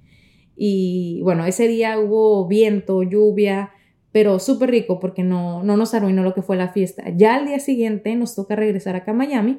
Y 0.56 1.20
bueno, 1.22 1.46
ese 1.46 1.66
día 1.68 1.98
hubo 1.98 2.46
viento, 2.46 3.02
lluvia, 3.02 3.70
pero 4.12 4.38
súper 4.38 4.70
rico 4.70 4.98
porque 4.98 5.22
no, 5.22 5.62
no 5.62 5.76
nos 5.76 5.94
arruinó 5.94 6.22
lo 6.22 6.34
que 6.34 6.42
fue 6.42 6.56
la 6.56 6.72
fiesta. 6.72 7.04
Ya 7.16 7.36
al 7.36 7.46
día 7.46 7.60
siguiente 7.60 8.14
nos 8.16 8.34
toca 8.34 8.56
regresar 8.56 8.96
acá 8.96 9.12
a 9.12 9.14
Miami, 9.14 9.58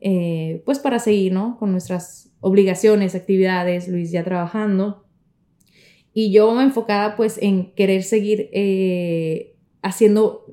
eh, 0.00 0.62
pues 0.64 0.78
para 0.78 0.98
seguir, 0.98 1.32
¿no? 1.32 1.58
Con 1.58 1.72
nuestras 1.72 2.32
obligaciones, 2.40 3.14
actividades, 3.14 3.88
Luis 3.88 4.10
ya 4.10 4.24
trabajando. 4.24 5.04
Y 6.14 6.32
yo 6.32 6.60
enfocada 6.60 7.16
pues 7.16 7.38
en 7.40 7.72
querer 7.74 8.02
seguir 8.02 8.48
eh, 8.52 9.54
haciendo 9.82 10.46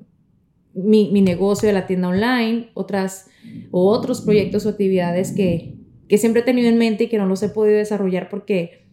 mi, 0.73 1.09
negocio 1.21 1.67
de 1.67 1.73
la 1.73 1.87
tienda 1.87 2.09
online, 2.09 2.69
otras 2.73 3.29
o 3.71 3.89
otros 3.89 4.21
proyectos 4.21 4.65
o 4.65 4.69
actividades 4.69 5.31
que, 5.31 5.75
que 6.09 6.17
siempre 6.17 6.41
he 6.41 6.45
tenido 6.45 6.67
en 6.67 6.77
mente 6.77 7.05
y 7.05 7.07
que 7.07 7.17
no 7.17 7.25
los 7.25 7.41
he 7.43 7.49
podido 7.49 7.77
desarrollar 7.77 8.29
porque 8.29 8.85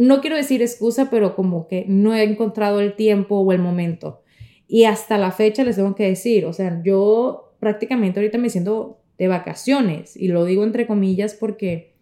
no 0.00 0.22
quiero 0.22 0.36
decir 0.36 0.62
excusa, 0.62 1.10
pero 1.10 1.36
como 1.36 1.68
que 1.68 1.84
no 1.86 2.14
he 2.14 2.22
encontrado 2.22 2.80
el 2.80 2.96
tiempo 2.96 3.36
o 3.36 3.52
el 3.52 3.58
momento. 3.58 4.22
Y 4.66 4.84
hasta 4.84 5.18
la 5.18 5.30
fecha 5.30 5.62
les 5.62 5.76
tengo 5.76 5.94
que 5.94 6.06
decir, 6.06 6.46
o 6.46 6.54
sea, 6.54 6.80
yo 6.82 7.54
prácticamente 7.60 8.18
ahorita 8.18 8.38
me 8.38 8.48
siento 8.48 9.02
de 9.18 9.28
vacaciones 9.28 10.16
y 10.16 10.28
lo 10.28 10.46
digo 10.46 10.64
entre 10.64 10.86
comillas 10.86 11.34
porque 11.34 11.92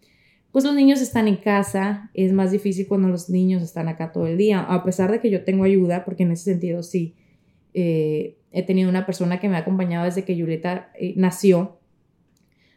pues 0.53 0.63
los 0.63 0.73
niños 0.73 1.01
están 1.01 1.27
en 1.27 1.35
casa, 1.35 2.09
es 2.13 2.31
más 2.31 2.51
difícil 2.51 2.87
cuando 2.87 3.09
los 3.09 3.29
niños 3.29 3.61
están 3.61 3.89
acá 3.89 4.13
todo 4.13 4.27
el 4.27 4.37
día, 4.37 4.61
a 4.61 4.83
pesar 4.85 5.11
de 5.11 5.19
que 5.19 5.29
yo 5.29 5.43
tengo 5.43 5.65
ayuda, 5.65 6.05
porque 6.05 6.23
en 6.23 6.31
ese 6.31 6.45
sentido 6.45 6.83
sí, 6.83 7.15
eh, 7.73 8.37
he 8.51 8.63
tenido 8.63 8.89
una 8.89 9.05
persona 9.05 9.41
que 9.41 9.49
me 9.49 9.57
ha 9.57 9.59
acompañado 9.59 10.05
desde 10.05 10.23
que 10.23 10.39
Julieta 10.39 10.91
eh, 10.97 11.13
nació, 11.17 11.79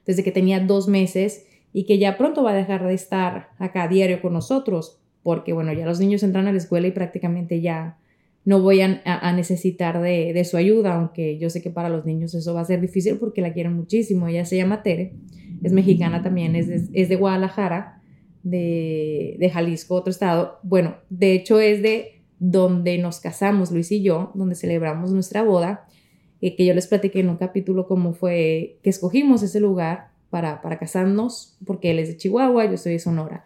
desde 0.04 0.24
que 0.24 0.32
tenía 0.32 0.58
dos 0.58 0.88
meses 0.88 1.46
y 1.72 1.86
que 1.86 1.98
ya 1.98 2.18
pronto 2.18 2.42
va 2.42 2.50
a 2.50 2.56
dejar 2.56 2.84
de 2.84 2.94
estar 2.94 3.50
acá 3.58 3.86
diario 3.86 4.20
con 4.20 4.32
nosotros, 4.32 5.01
porque 5.22 5.52
bueno, 5.52 5.72
ya 5.72 5.86
los 5.86 6.00
niños 6.00 6.22
entran 6.22 6.46
a 6.46 6.52
la 6.52 6.58
escuela 6.58 6.86
y 6.86 6.92
prácticamente 6.92 7.60
ya 7.60 7.98
no 8.44 8.60
voy 8.60 8.80
a, 8.80 9.32
necesitar 9.36 10.00
de, 10.00 10.44
su 10.44 10.56
ayuda, 10.56 10.94
aunque 10.94 11.38
yo 11.38 11.48
sé 11.48 11.62
que 11.62 11.70
para 11.70 11.88
los 11.88 12.04
niños 12.04 12.34
eso 12.34 12.54
va 12.54 12.62
a 12.62 12.64
ser 12.64 12.80
difícil 12.80 13.18
porque 13.18 13.40
la 13.40 13.52
quieren 13.52 13.74
muchísimo. 13.74 14.26
Ella 14.26 14.44
se 14.44 14.56
llama 14.56 14.82
Tere, 14.82 15.14
es 15.62 15.72
mexicana 15.72 16.22
también, 16.22 16.56
es 16.56 17.08
de, 17.08 17.16
Guadalajara, 17.16 18.02
de, 18.42 19.50
Jalisco, 19.52 19.94
otro 19.94 20.10
estado. 20.10 20.58
Bueno, 20.64 20.96
de 21.08 21.34
hecho 21.34 21.60
es 21.60 21.82
de 21.82 22.22
donde 22.40 22.98
nos 22.98 23.20
casamos 23.20 23.70
Luis 23.70 23.92
y 23.92 24.02
yo, 24.02 24.32
donde 24.34 24.56
celebramos 24.56 25.12
nuestra 25.12 25.44
boda, 25.44 25.86
eh, 26.40 26.56
que 26.56 26.66
yo 26.66 26.74
les 26.74 26.88
platiqué 26.88 27.20
en 27.20 27.28
un 27.28 27.36
capítulo 27.36 27.86
cómo 27.86 28.12
fue 28.12 28.80
que 28.82 28.90
escogimos 28.90 29.44
ese 29.44 29.60
lugar 29.60 30.10
para 30.30 30.78
casarnos, 30.80 31.58
porque 31.64 31.92
él 31.92 32.00
es 32.00 32.08
de 32.08 32.16
Chihuahua, 32.16 32.68
yo 32.68 32.76
soy 32.76 32.94
de 32.94 32.98
Sonora. 32.98 33.44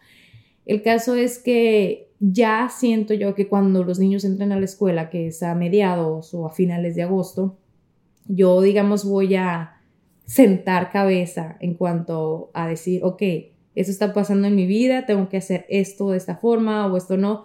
El 0.66 0.82
caso 0.82 1.14
es 1.14 1.38
que 1.38 2.10
ya 2.20 2.68
siento 2.68 3.14
yo 3.14 3.34
que 3.34 3.48
cuando 3.48 3.84
los 3.84 3.98
niños 3.98 4.24
entran 4.24 4.52
a 4.52 4.58
la 4.58 4.64
escuela, 4.64 5.10
que 5.10 5.28
es 5.28 5.42
a 5.42 5.54
mediados 5.54 6.34
o 6.34 6.46
a 6.46 6.52
finales 6.52 6.94
de 6.94 7.02
agosto, 7.02 7.58
yo, 8.26 8.60
digamos, 8.60 9.04
voy 9.04 9.36
a 9.36 9.80
sentar 10.24 10.90
cabeza 10.90 11.56
en 11.60 11.74
cuanto 11.74 12.50
a 12.52 12.68
decir, 12.68 13.00
ok, 13.04 13.22
eso 13.74 13.90
está 13.90 14.12
pasando 14.12 14.48
en 14.48 14.56
mi 14.56 14.66
vida, 14.66 15.06
tengo 15.06 15.28
que 15.28 15.36
hacer 15.36 15.66
esto 15.68 16.10
de 16.10 16.16
esta 16.16 16.36
forma 16.36 16.86
o 16.86 16.96
esto 16.96 17.16
no, 17.16 17.44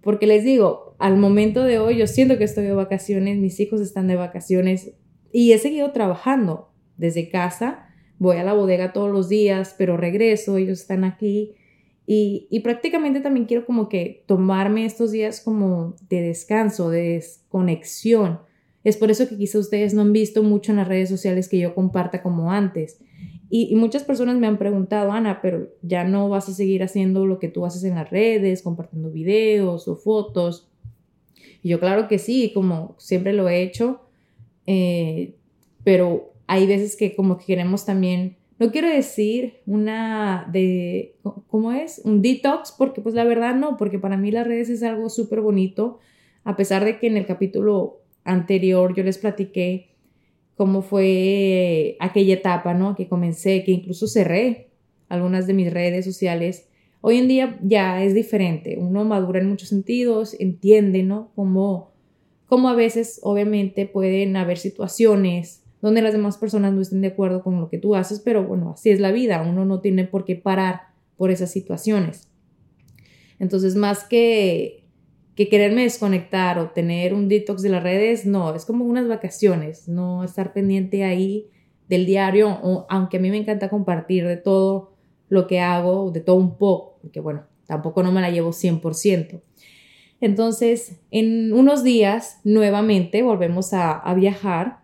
porque 0.00 0.26
les 0.26 0.42
digo, 0.42 0.96
al 0.98 1.16
momento 1.16 1.62
de 1.62 1.78
hoy 1.78 1.98
yo 1.98 2.06
siento 2.06 2.38
que 2.38 2.44
estoy 2.44 2.64
de 2.64 2.72
vacaciones, 2.72 3.38
mis 3.38 3.60
hijos 3.60 3.80
están 3.80 4.08
de 4.08 4.16
vacaciones 4.16 4.92
y 5.30 5.52
he 5.52 5.58
seguido 5.58 5.92
trabajando 5.92 6.70
desde 6.96 7.28
casa 7.28 7.88
voy 8.22 8.36
a 8.36 8.44
la 8.44 8.52
bodega 8.52 8.92
todos 8.92 9.10
los 9.10 9.28
días, 9.28 9.74
pero 9.76 9.96
regreso, 9.96 10.56
ellos 10.56 10.80
están 10.80 11.02
aquí. 11.02 11.56
Y, 12.04 12.60
prácticamente 12.64 13.20
también 13.20 13.46
quiero 13.46 13.64
como 13.64 13.88
que 13.88 14.24
tomarme 14.26 14.84
estos 14.84 15.12
días 15.12 15.40
como 15.40 15.94
de 16.08 16.20
descanso, 16.20 16.90
de 16.90 17.14
desconexión. 17.14 18.40
Es 18.84 18.96
por 18.96 19.10
eso 19.10 19.28
que 19.28 19.36
quizá 19.36 19.58
ustedes 19.58 19.94
no 19.94 20.02
han 20.02 20.12
visto 20.12 20.42
mucho 20.42 20.72
en 20.72 20.78
las 20.78 20.88
redes 20.88 21.08
sociales 21.08 21.48
que 21.48 21.58
yo 21.58 21.74
comparta 21.74 22.22
como 22.22 22.50
antes. 22.50 22.98
Y, 23.48 23.74
muchas 23.76 24.02
personas 24.02 24.36
me 24.36 24.46
han 24.46 24.58
preguntado, 24.58 25.12
Ana, 25.12 25.40
pero 25.42 25.68
ya 25.82 26.04
no 26.04 26.28
vas 26.28 26.48
a 26.48 26.54
seguir 26.54 26.82
haciendo 26.82 27.26
lo 27.26 27.38
que 27.38 27.48
tú 27.48 27.66
haces 27.66 27.84
en 27.84 27.94
las 27.94 28.10
redes, 28.10 28.62
compartiendo 28.62 29.10
videos 29.10 29.86
o 29.88 29.96
fotos. 29.96 30.68
Y 31.62 31.68
yo 31.68 31.78
claro 31.78 32.08
que 32.08 32.18
sí, 32.18 32.50
como 32.54 32.96
siempre 32.98 33.32
lo 33.32 33.48
he 33.48 33.62
hecho, 33.62 34.00
eh, 34.66 35.34
pero 35.84 36.32
hay 36.46 36.66
veces 36.66 36.96
que 36.96 37.14
como 37.14 37.38
que 37.38 37.44
queremos 37.44 37.84
también, 37.84 38.36
no 38.62 38.70
quiero 38.70 38.88
decir 38.88 39.54
una 39.66 40.48
de, 40.52 41.16
¿cómo 41.48 41.72
es? 41.72 42.00
Un 42.04 42.22
detox, 42.22 42.70
porque 42.70 43.00
pues 43.00 43.12
la 43.12 43.24
verdad 43.24 43.56
no, 43.56 43.76
porque 43.76 43.98
para 43.98 44.16
mí 44.16 44.30
las 44.30 44.46
redes 44.46 44.70
es 44.70 44.84
algo 44.84 45.08
súper 45.08 45.40
bonito, 45.40 45.98
a 46.44 46.54
pesar 46.54 46.84
de 46.84 47.00
que 47.00 47.08
en 47.08 47.16
el 47.16 47.26
capítulo 47.26 48.02
anterior 48.22 48.94
yo 48.94 49.02
les 49.02 49.18
platiqué 49.18 49.96
cómo 50.56 50.82
fue 50.82 51.96
aquella 51.98 52.34
etapa, 52.34 52.72
¿no? 52.72 52.94
Que 52.94 53.08
comencé, 53.08 53.64
que 53.64 53.72
incluso 53.72 54.06
cerré 54.06 54.68
algunas 55.08 55.48
de 55.48 55.54
mis 55.54 55.72
redes 55.72 56.04
sociales. 56.04 56.68
Hoy 57.00 57.18
en 57.18 57.26
día 57.26 57.58
ya 57.64 58.04
es 58.04 58.14
diferente, 58.14 58.76
uno 58.78 59.04
madura 59.04 59.40
en 59.40 59.48
muchos 59.48 59.70
sentidos, 59.70 60.36
entiende, 60.38 61.02
¿no? 61.02 61.32
Cómo, 61.34 61.90
cómo 62.46 62.68
a 62.68 62.76
veces 62.76 63.18
obviamente 63.24 63.86
pueden 63.86 64.36
haber 64.36 64.56
situaciones 64.56 65.61
donde 65.82 66.00
las 66.00 66.12
demás 66.12 66.38
personas 66.38 66.72
no 66.72 66.80
estén 66.80 67.00
de 67.00 67.08
acuerdo 67.08 67.42
con 67.42 67.60
lo 67.60 67.68
que 67.68 67.76
tú 67.76 67.96
haces, 67.96 68.20
pero 68.20 68.44
bueno, 68.44 68.70
así 68.70 68.90
es 68.90 69.00
la 69.00 69.10
vida, 69.10 69.42
uno 69.42 69.64
no 69.64 69.80
tiene 69.80 70.04
por 70.04 70.24
qué 70.24 70.36
parar 70.36 70.82
por 71.16 71.30
esas 71.30 71.50
situaciones. 71.50 72.28
Entonces, 73.40 73.74
más 73.74 74.04
que, 74.04 74.84
que 75.34 75.48
quererme 75.48 75.82
desconectar 75.82 76.60
o 76.60 76.70
tener 76.70 77.12
un 77.12 77.28
detox 77.28 77.62
de 77.62 77.68
las 77.68 77.82
redes, 77.82 78.24
no, 78.24 78.54
es 78.54 78.64
como 78.64 78.84
unas 78.84 79.08
vacaciones, 79.08 79.88
no 79.88 80.22
estar 80.22 80.52
pendiente 80.52 81.02
ahí 81.02 81.48
del 81.88 82.06
diario, 82.06 82.86
aunque 82.88 83.16
a 83.16 83.20
mí 83.20 83.30
me 83.30 83.38
encanta 83.38 83.68
compartir 83.68 84.24
de 84.26 84.36
todo 84.36 84.92
lo 85.28 85.48
que 85.48 85.58
hago, 85.58 86.12
de 86.12 86.20
todo 86.20 86.36
un 86.36 86.58
poco, 86.58 86.98
porque 87.02 87.18
bueno, 87.18 87.42
tampoco 87.66 88.04
no 88.04 88.12
me 88.12 88.20
la 88.20 88.30
llevo 88.30 88.50
100%. 88.52 89.42
Entonces, 90.20 91.00
en 91.10 91.52
unos 91.52 91.82
días, 91.82 92.38
nuevamente, 92.44 93.24
volvemos 93.24 93.72
a 93.72 94.14
viajar 94.14 94.81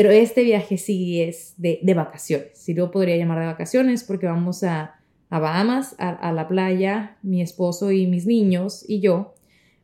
pero 0.00 0.12
este 0.12 0.44
viaje 0.44 0.78
sí 0.78 1.20
es 1.20 1.52
de, 1.58 1.78
vacaciones. 1.94 2.52
Si 2.54 2.72
lo 2.72 2.90
podría 2.90 3.18
llamar 3.18 3.38
de 3.40 3.44
vacaciones 3.44 4.02
porque 4.02 4.24
vamos 4.24 4.64
a, 4.64 4.98
Bahamas, 5.28 5.94
a, 5.98 6.32
la 6.32 6.48
playa, 6.48 7.18
mi 7.22 7.42
esposo 7.42 7.92
y 7.92 8.06
mis 8.06 8.24
niños 8.24 8.82
y 8.88 9.00
yo. 9.00 9.34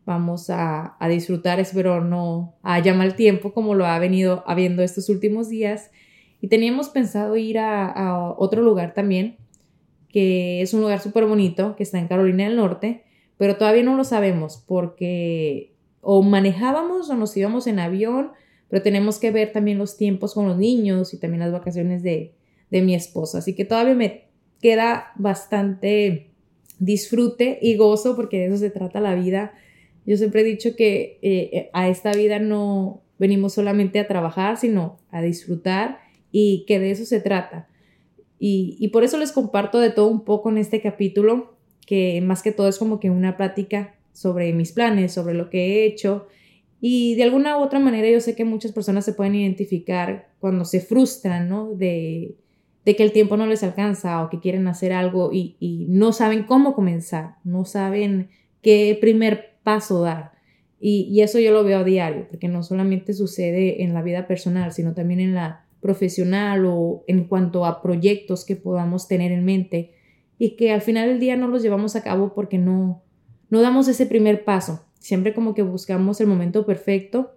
Vamos 0.07 0.47
a, 0.49 0.97
disfrutar, 1.11 1.61
espero 1.61 2.03
no 2.03 2.55
haya 2.63 2.95
mal 2.95 3.15
tiempo 3.15 3.53
como 3.53 3.75
lo 3.75 3.85
ha 3.85 3.99
venido 3.99 4.43
habiendo 4.47 4.83
estos 4.83 5.11
últimos 5.11 5.51
días. 5.51 5.91
Y 6.41 6.49
teníamos 6.49 6.89
pensado 6.89 7.37
ir 7.37 7.59
a, 7.59 8.33
otro 8.39 8.63
lugar 8.63 8.95
también, 8.95 9.37
que 10.09 10.63
es 10.63 10.73
un 10.73 10.81
lugar 10.81 11.01
súper 11.01 11.27
bonito, 11.27 11.77
que 11.77 11.83
está 11.83 11.99
en 11.99 12.09
Carolina 12.09 12.45
del 12.45 12.57
Norte, 12.57 13.05
pero 13.37 13.59
todavía 13.59 13.83
no 13.83 13.99
lo 13.99 14.05
sabemos 14.05 14.65
porque 14.67 15.75
o 16.01 16.23
manejábamos 16.23 17.11
o 17.11 17.17
nos 17.17 17.37
íbamos 17.37 17.67
en 17.67 17.81
avión 17.81 18.31
pero 18.69 18.83
tenemos 18.83 19.19
que 19.19 19.31
ver 19.31 19.53
también 19.53 19.79
los 19.79 19.97
tiempos 19.97 20.35
con 20.35 20.49
los 20.49 20.59
niños 20.59 21.15
y 21.15 21.19
también 21.19 21.41
las 21.41 21.53
vacaciones 21.53 22.03
de, 22.03 22.33
mi 22.71 22.95
esposo. 22.95 23.39
Así 23.39 23.55
que 23.55 23.65
todavía 23.65 23.95
me 23.95 24.25
queda 24.61 25.13
bastante 25.17 26.31
disfrute 26.79 27.59
y 27.63 27.77
gozo 27.77 28.17
porque 28.17 28.39
de 28.39 28.47
eso 28.47 28.59
se 28.59 28.71
trata 28.71 29.01
la 29.01 29.15
vida. 29.15 29.55
Yo 30.05 30.17
siempre 30.17 30.43
he 30.43 30.45
dicho 30.45 30.77
que 30.77 31.19
eh, 31.23 31.71
a 31.73 31.89
esta 31.89 32.13
vida 32.13 32.39
no 32.39 33.03
venimos 33.19 33.55
solamente 33.55 33.99
a 33.99 34.09
trabajar, 34.09 34.59
sino 34.59 34.99
a 35.11 35.23
disfrutar 35.23 36.01
y 36.33 36.65
que 36.67 36.79
de 36.81 36.91
eso 36.91 37.07
se 37.07 37.21
trata. 37.21 37.69
Y, 38.39 38.77
y 38.79 38.89
por 38.89 39.05
eso 39.05 39.17
les 39.17 39.33
comparto 39.33 39.81
de 39.81 39.91
todo 39.91 40.09
un 40.09 40.25
poco 40.25 40.51
en 40.51 40.59
este 40.59 40.83
capítulo, 40.83 41.57
que 41.87 42.21
más 42.21 42.43
que 42.43 42.53
todo 42.53 42.69
es 42.69 42.79
como 42.79 43.01
que 43.01 43.11
una 43.11 43.37
plática 43.37 43.95
sobre 44.13 44.53
mis 44.53 44.73
planes, 44.73 45.13
sobre 45.13 45.35
lo 45.35 45.49
que 45.51 45.67
he 45.67 45.87
hecho 45.87 46.27
y 46.81 47.15
de 47.15 47.23
alguna 47.25 47.59
u 47.59 47.63
otra 47.63 47.79
manera 47.79 48.09
yo 48.09 48.21
sé 48.21 48.35
que 48.35 48.45
muchas 48.45 48.73
personas 48.73 49.05
se 49.05 49.13
pueden 49.13 49.35
identificar 49.35 50.29
cuando 50.41 50.65
se 50.65 50.81
frustran, 50.81 51.49
¿no? 51.49 51.75
De, 51.75 52.37
de 52.85 52.97
que 52.97 53.03
el 53.03 53.13
tiempo 53.13 53.37
no 53.37 53.47
les 53.47 53.63
alcanza 53.63 54.23
o 54.23 54.31
que 54.31 54.41
quieren 54.41 54.69
hacer 54.69 54.93
algo 54.93 55.33
y, 55.33 55.57
y 55.59 55.87
no 55.89 56.13
saben 56.13 56.45
cómo 56.45 56.75
comenzar, 56.75 57.37
no 57.45 57.65
saben 57.65 58.29
qué 58.63 58.97
primer 59.01 59.59
paso 59.63 60.03
dar. 60.03 60.33
Y, 60.79 61.09
y, 61.11 61.23
eso 61.23 61.39
yo 61.39 61.53
lo 61.53 61.65
veo 61.65 61.79
a 61.79 61.85
diario, 61.85 62.27
porque 62.29 62.49
no 62.49 62.63
solamente 62.63 63.15
sucede 63.15 63.83
en 63.83 63.95
la 63.95 64.03
vida 64.03 64.27
personal, 64.27 64.73
sino 64.73 64.93
también 64.93 65.21
en 65.21 65.35
la 65.35 65.65
profesional 65.81 66.67
o 66.67 67.03
en 67.07 67.25
cuanto 67.25 67.65
a 67.65 67.81
proyectos 67.81 68.45
que 68.45 68.57
podamos 68.57 69.09
tener 69.09 69.33
en 69.33 69.45
mente 69.45 69.95
y 70.39 70.57
que 70.57 70.73
al 70.73 70.83
final 70.83 71.09
del 71.09 71.21
día 71.21 71.37
no 71.37 71.49
los 71.49 71.63
llevamos 71.63 71.97
a 71.97 72.03
cabo 72.03 72.35
porque 72.35 72.59
no, 72.59 73.03
no 73.49 73.63
damos 73.63 73.89
ese 73.89 74.07
primer 74.07 74.45
paso. 74.45 74.86
Siempre 75.07 75.35
como 75.35 75.55
que 75.55 75.63
buscamos 75.63 76.21
el 76.21 76.27
momento 76.27 76.67
perfecto 76.67 77.31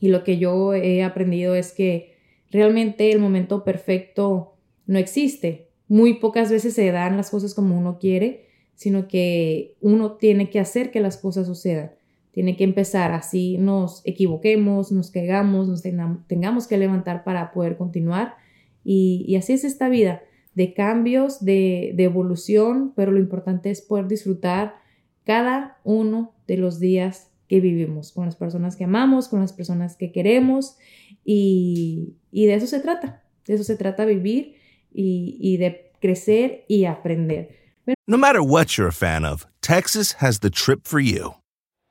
y 0.00 0.08
lo 0.08 0.24
que 0.24 0.38
yo 0.38 0.74
he 0.74 1.04
aprendido 1.04 1.54
es 1.54 1.72
que 1.72 2.16
realmente 2.50 3.12
el 3.12 3.20
momento 3.20 3.62
perfecto 3.62 4.56
no 4.86 4.98
existe. 4.98 5.68
Muy 5.86 6.14
pocas 6.14 6.50
veces 6.50 6.74
se 6.74 6.90
dan 6.90 7.16
las 7.16 7.30
cosas 7.30 7.54
como 7.54 7.78
uno 7.78 8.00
quiere, 8.00 8.48
sino 8.74 9.06
que 9.06 9.76
uno 9.80 10.14
tiene 10.14 10.50
que 10.50 10.58
hacer 10.58 10.90
que 10.90 10.98
las 10.98 11.16
cosas 11.16 11.46
sucedan. 11.46 11.92
Tiene 12.32 12.56
que 12.56 12.64
empezar 12.64 13.12
así, 13.12 13.56
nos 13.56 14.02
equivoquemos, 14.04 14.90
nos 14.90 15.12
caigamos, 15.12 15.68
nos 15.68 15.82
tengamos 16.26 16.66
que 16.66 16.76
levantar 16.76 17.22
para 17.22 17.52
poder 17.52 17.76
continuar. 17.76 18.34
Y, 18.82 19.36
así 19.36 19.52
es 19.52 19.62
esta 19.62 19.88
vida, 19.88 20.22
de 20.56 20.74
cambios, 20.74 21.44
de, 21.44 21.92
de 21.94 22.02
evolución, 22.02 22.94
pero 22.96 23.12
lo 23.12 23.20
importante 23.20 23.70
es 23.70 23.80
poder 23.80 24.08
disfrutar 24.08 24.84
cada 25.26 25.78
uno 25.84 26.34
de 26.46 26.56
los 26.56 26.80
días 26.80 27.30
que 27.48 27.60
vivimos, 27.60 28.12
con 28.12 28.24
las 28.24 28.36
personas 28.36 28.76
que 28.76 28.84
amamos, 28.84 29.28
con 29.28 29.40
las 29.40 29.52
personas 29.52 29.96
que 29.96 30.12
queremos 30.12 30.76
y, 31.24 32.16
de 32.32 32.54
eso 32.54 32.66
se 32.66 32.80
trata, 32.80 33.22
de 33.46 33.54
eso 33.54 33.64
se 33.64 33.76
trata 33.76 34.04
vivir 34.04 34.56
y 34.90 35.56
de 35.58 35.92
crecer 36.00 36.64
y 36.68 36.86
aprender. 36.86 37.66
No 38.06 38.16
matter 38.16 38.40
what 38.40 38.76
you're 38.76 38.88
a 38.88 38.92
fan 38.92 39.24
of, 39.24 39.46
Texas 39.60 40.16
has 40.20 40.40
the 40.40 40.50
trip 40.50 40.86
for 40.86 41.00
you. 41.00 41.34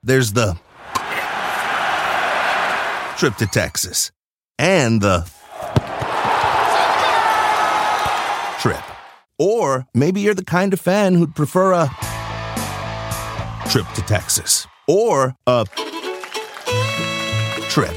There's 0.03 0.33
the 0.33 0.57
trip 3.17 3.35
to 3.37 3.47
Texas 3.47 4.11
and 4.57 5.01
the 5.01 5.25
trip. 8.59 8.83
Or 9.37 9.87
maybe 9.93 10.21
you're 10.21 10.33
the 10.33 10.43
kind 10.43 10.73
of 10.73 10.79
fan 10.79 11.15
who'd 11.15 11.35
prefer 11.35 11.73
a 11.73 11.87
trip 13.69 13.87
to 13.95 14.01
Texas 14.03 14.67
or 14.87 15.35
a 15.47 15.65
trip. 17.69 17.93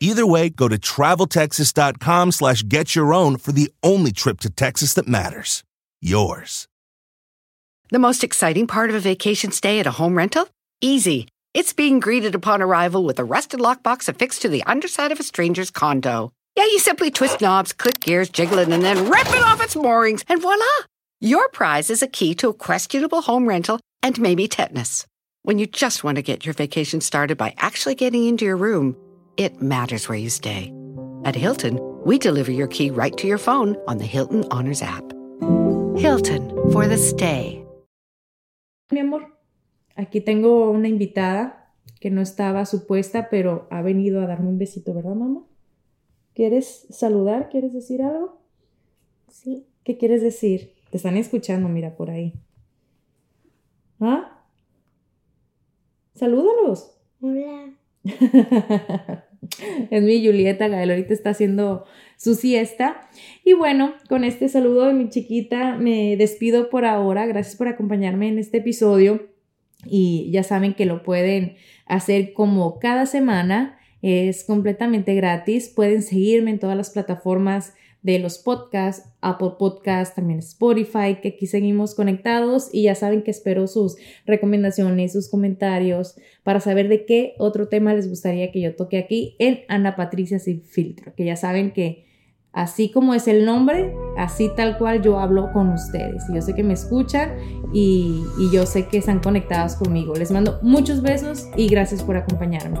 Either 0.00 0.26
way, 0.26 0.48
go 0.48 0.66
to 0.68 0.78
traveltexas.com 0.78 2.32
slash 2.32 2.62
get 2.66 2.94
your 2.94 3.12
own 3.12 3.36
for 3.36 3.52
the 3.52 3.70
only 3.82 4.12
trip 4.12 4.40
to 4.40 4.50
Texas 4.50 4.94
that 4.94 5.06
matters. 5.06 5.62
Yours. 6.00 6.66
The 7.90 7.98
most 7.98 8.24
exciting 8.24 8.66
part 8.66 8.88
of 8.88 8.96
a 8.96 9.00
vacation 9.00 9.50
stay 9.50 9.80
at 9.80 9.86
a 9.86 9.90
home 9.90 10.16
rental? 10.16 10.48
Easy. 10.80 11.28
It's 11.52 11.72
being 11.72 11.98
greeted 12.00 12.34
upon 12.34 12.62
arrival 12.62 13.04
with 13.04 13.18
a 13.18 13.24
rusted 13.24 13.60
lockbox 13.60 14.08
affixed 14.08 14.42
to 14.42 14.48
the 14.48 14.62
underside 14.62 15.12
of 15.12 15.20
a 15.20 15.24
stranger's 15.24 15.70
condo. 15.70 16.32
Yeah, 16.56 16.64
you 16.64 16.78
simply 16.78 17.10
twist 17.10 17.40
knobs, 17.40 17.72
click 17.72 18.00
gears, 18.00 18.28
jiggle 18.28 18.58
it, 18.58 18.68
and 18.68 18.82
then 18.82 19.10
rip 19.10 19.26
it 19.28 19.42
off 19.42 19.62
its 19.62 19.76
moorings, 19.76 20.24
and 20.28 20.40
voila! 20.40 20.64
Your 21.20 21.48
prize 21.48 21.90
is 21.90 22.02
a 22.02 22.06
key 22.06 22.34
to 22.36 22.48
a 22.48 22.54
questionable 22.54 23.22
home 23.22 23.48
rental 23.48 23.80
and 24.02 24.20
maybe 24.20 24.48
tetanus. 24.48 25.06
When 25.42 25.58
you 25.58 25.66
just 25.66 26.04
want 26.04 26.16
to 26.16 26.22
get 26.22 26.44
your 26.44 26.54
vacation 26.54 27.00
started 27.00 27.38
by 27.38 27.54
actually 27.58 27.94
getting 27.94 28.26
into 28.26 28.44
your 28.44 28.56
room, 28.56 28.96
it 29.36 29.62
matters 29.62 30.08
where 30.08 30.18
you 30.18 30.30
stay. 30.30 30.72
At 31.24 31.34
Hilton, 31.34 31.78
we 32.04 32.18
deliver 32.18 32.50
your 32.50 32.68
key 32.68 32.90
right 32.90 33.16
to 33.16 33.26
your 33.26 33.38
phone 33.38 33.76
on 33.86 33.98
the 33.98 34.06
Hilton 34.06 34.44
Honors 34.50 34.82
app. 34.82 35.04
Hilton 35.96 36.50
for 36.72 36.86
the 36.86 36.98
stay. 36.98 37.64
Mi 38.90 39.00
amor, 39.00 39.26
aquí 39.96 40.20
tengo 40.20 40.70
una 40.70 40.88
invitada 40.88 41.72
que 42.00 42.10
no 42.10 42.22
estaba 42.22 42.66
supuesta, 42.66 43.28
pero 43.30 43.68
ha 43.70 43.82
venido 43.82 44.20
a 44.22 44.26
darme 44.26 44.48
un 44.48 44.58
besito, 44.58 44.94
¿verdad, 44.94 45.14
mamá? 45.14 45.44
¿Quieres 46.34 46.86
saludar? 46.90 47.50
¿Quieres 47.50 47.72
decir 47.72 48.02
algo? 48.02 48.40
Sí. 49.28 49.66
¿Qué 49.84 49.96
quieres 49.96 50.22
decir? 50.22 50.74
Te 50.90 50.96
están 50.96 51.16
escuchando, 51.16 51.68
mira, 51.68 51.96
por 51.96 52.10
ahí. 52.10 52.34
¿Ah? 54.00 54.42
Salúdalos. 56.14 56.96
Hola. 57.20 57.74
es 59.90 60.02
mi 60.02 60.24
Julieta 60.24 60.68
Gael, 60.68 60.90
ahorita 60.90 61.12
está 61.12 61.30
haciendo 61.30 61.84
su 62.16 62.34
siesta. 62.34 63.08
Y 63.44 63.52
bueno, 63.52 63.94
con 64.08 64.24
este 64.24 64.48
saludo 64.48 64.86
de 64.86 64.94
mi 64.94 65.10
chiquita 65.10 65.76
me 65.76 66.16
despido 66.16 66.70
por 66.70 66.86
ahora. 66.86 67.26
Gracias 67.26 67.56
por 67.56 67.68
acompañarme 67.68 68.28
en 68.28 68.38
este 68.38 68.58
episodio. 68.58 69.28
Y 69.84 70.30
ya 70.30 70.42
saben 70.42 70.74
que 70.74 70.86
lo 70.86 71.02
pueden 71.02 71.56
hacer 71.86 72.32
como 72.32 72.78
cada 72.78 73.04
semana. 73.04 73.78
Es 74.00 74.44
completamente 74.44 75.14
gratis. 75.14 75.68
Pueden 75.68 76.02
seguirme 76.02 76.52
en 76.52 76.58
todas 76.58 76.76
las 76.76 76.90
plataformas 76.90 77.74
de 78.02 78.18
los 78.18 78.38
podcasts, 78.38 79.08
Apple 79.20 79.52
Podcasts, 79.58 80.14
también 80.14 80.38
Spotify, 80.38 81.18
que 81.22 81.34
aquí 81.36 81.46
seguimos 81.46 81.94
conectados 81.94 82.70
y 82.72 82.84
ya 82.84 82.94
saben 82.94 83.22
que 83.22 83.30
espero 83.30 83.66
sus 83.66 83.96
recomendaciones, 84.26 85.12
sus 85.12 85.28
comentarios 85.28 86.16
para 86.42 86.60
saber 86.60 86.88
de 86.88 87.04
qué 87.04 87.34
otro 87.38 87.68
tema 87.68 87.94
les 87.94 88.08
gustaría 88.08 88.50
que 88.52 88.60
yo 88.60 88.74
toque 88.74 88.98
aquí 88.98 89.36
en 89.38 89.60
Ana 89.68 89.96
Patricia 89.96 90.38
Sin 90.38 90.62
Filtro, 90.62 91.14
que 91.14 91.26
ya 91.26 91.36
saben 91.36 91.72
que 91.72 92.06
así 92.52 92.90
como 92.90 93.14
es 93.14 93.28
el 93.28 93.44
nombre, 93.44 93.94
así 94.16 94.50
tal 94.56 94.78
cual 94.78 95.02
yo 95.02 95.18
hablo 95.18 95.52
con 95.52 95.68
ustedes. 95.68 96.24
Yo 96.32 96.40
sé 96.40 96.54
que 96.54 96.64
me 96.64 96.72
escuchan 96.72 97.36
y, 97.72 98.22
y 98.38 98.50
yo 98.50 98.66
sé 98.66 98.88
que 98.88 98.98
están 98.98 99.20
conectados 99.20 99.76
conmigo. 99.76 100.14
Les 100.14 100.30
mando 100.30 100.58
muchos 100.62 101.02
besos 101.02 101.46
y 101.56 101.68
gracias 101.68 102.02
por 102.02 102.16
acompañarme. 102.16 102.80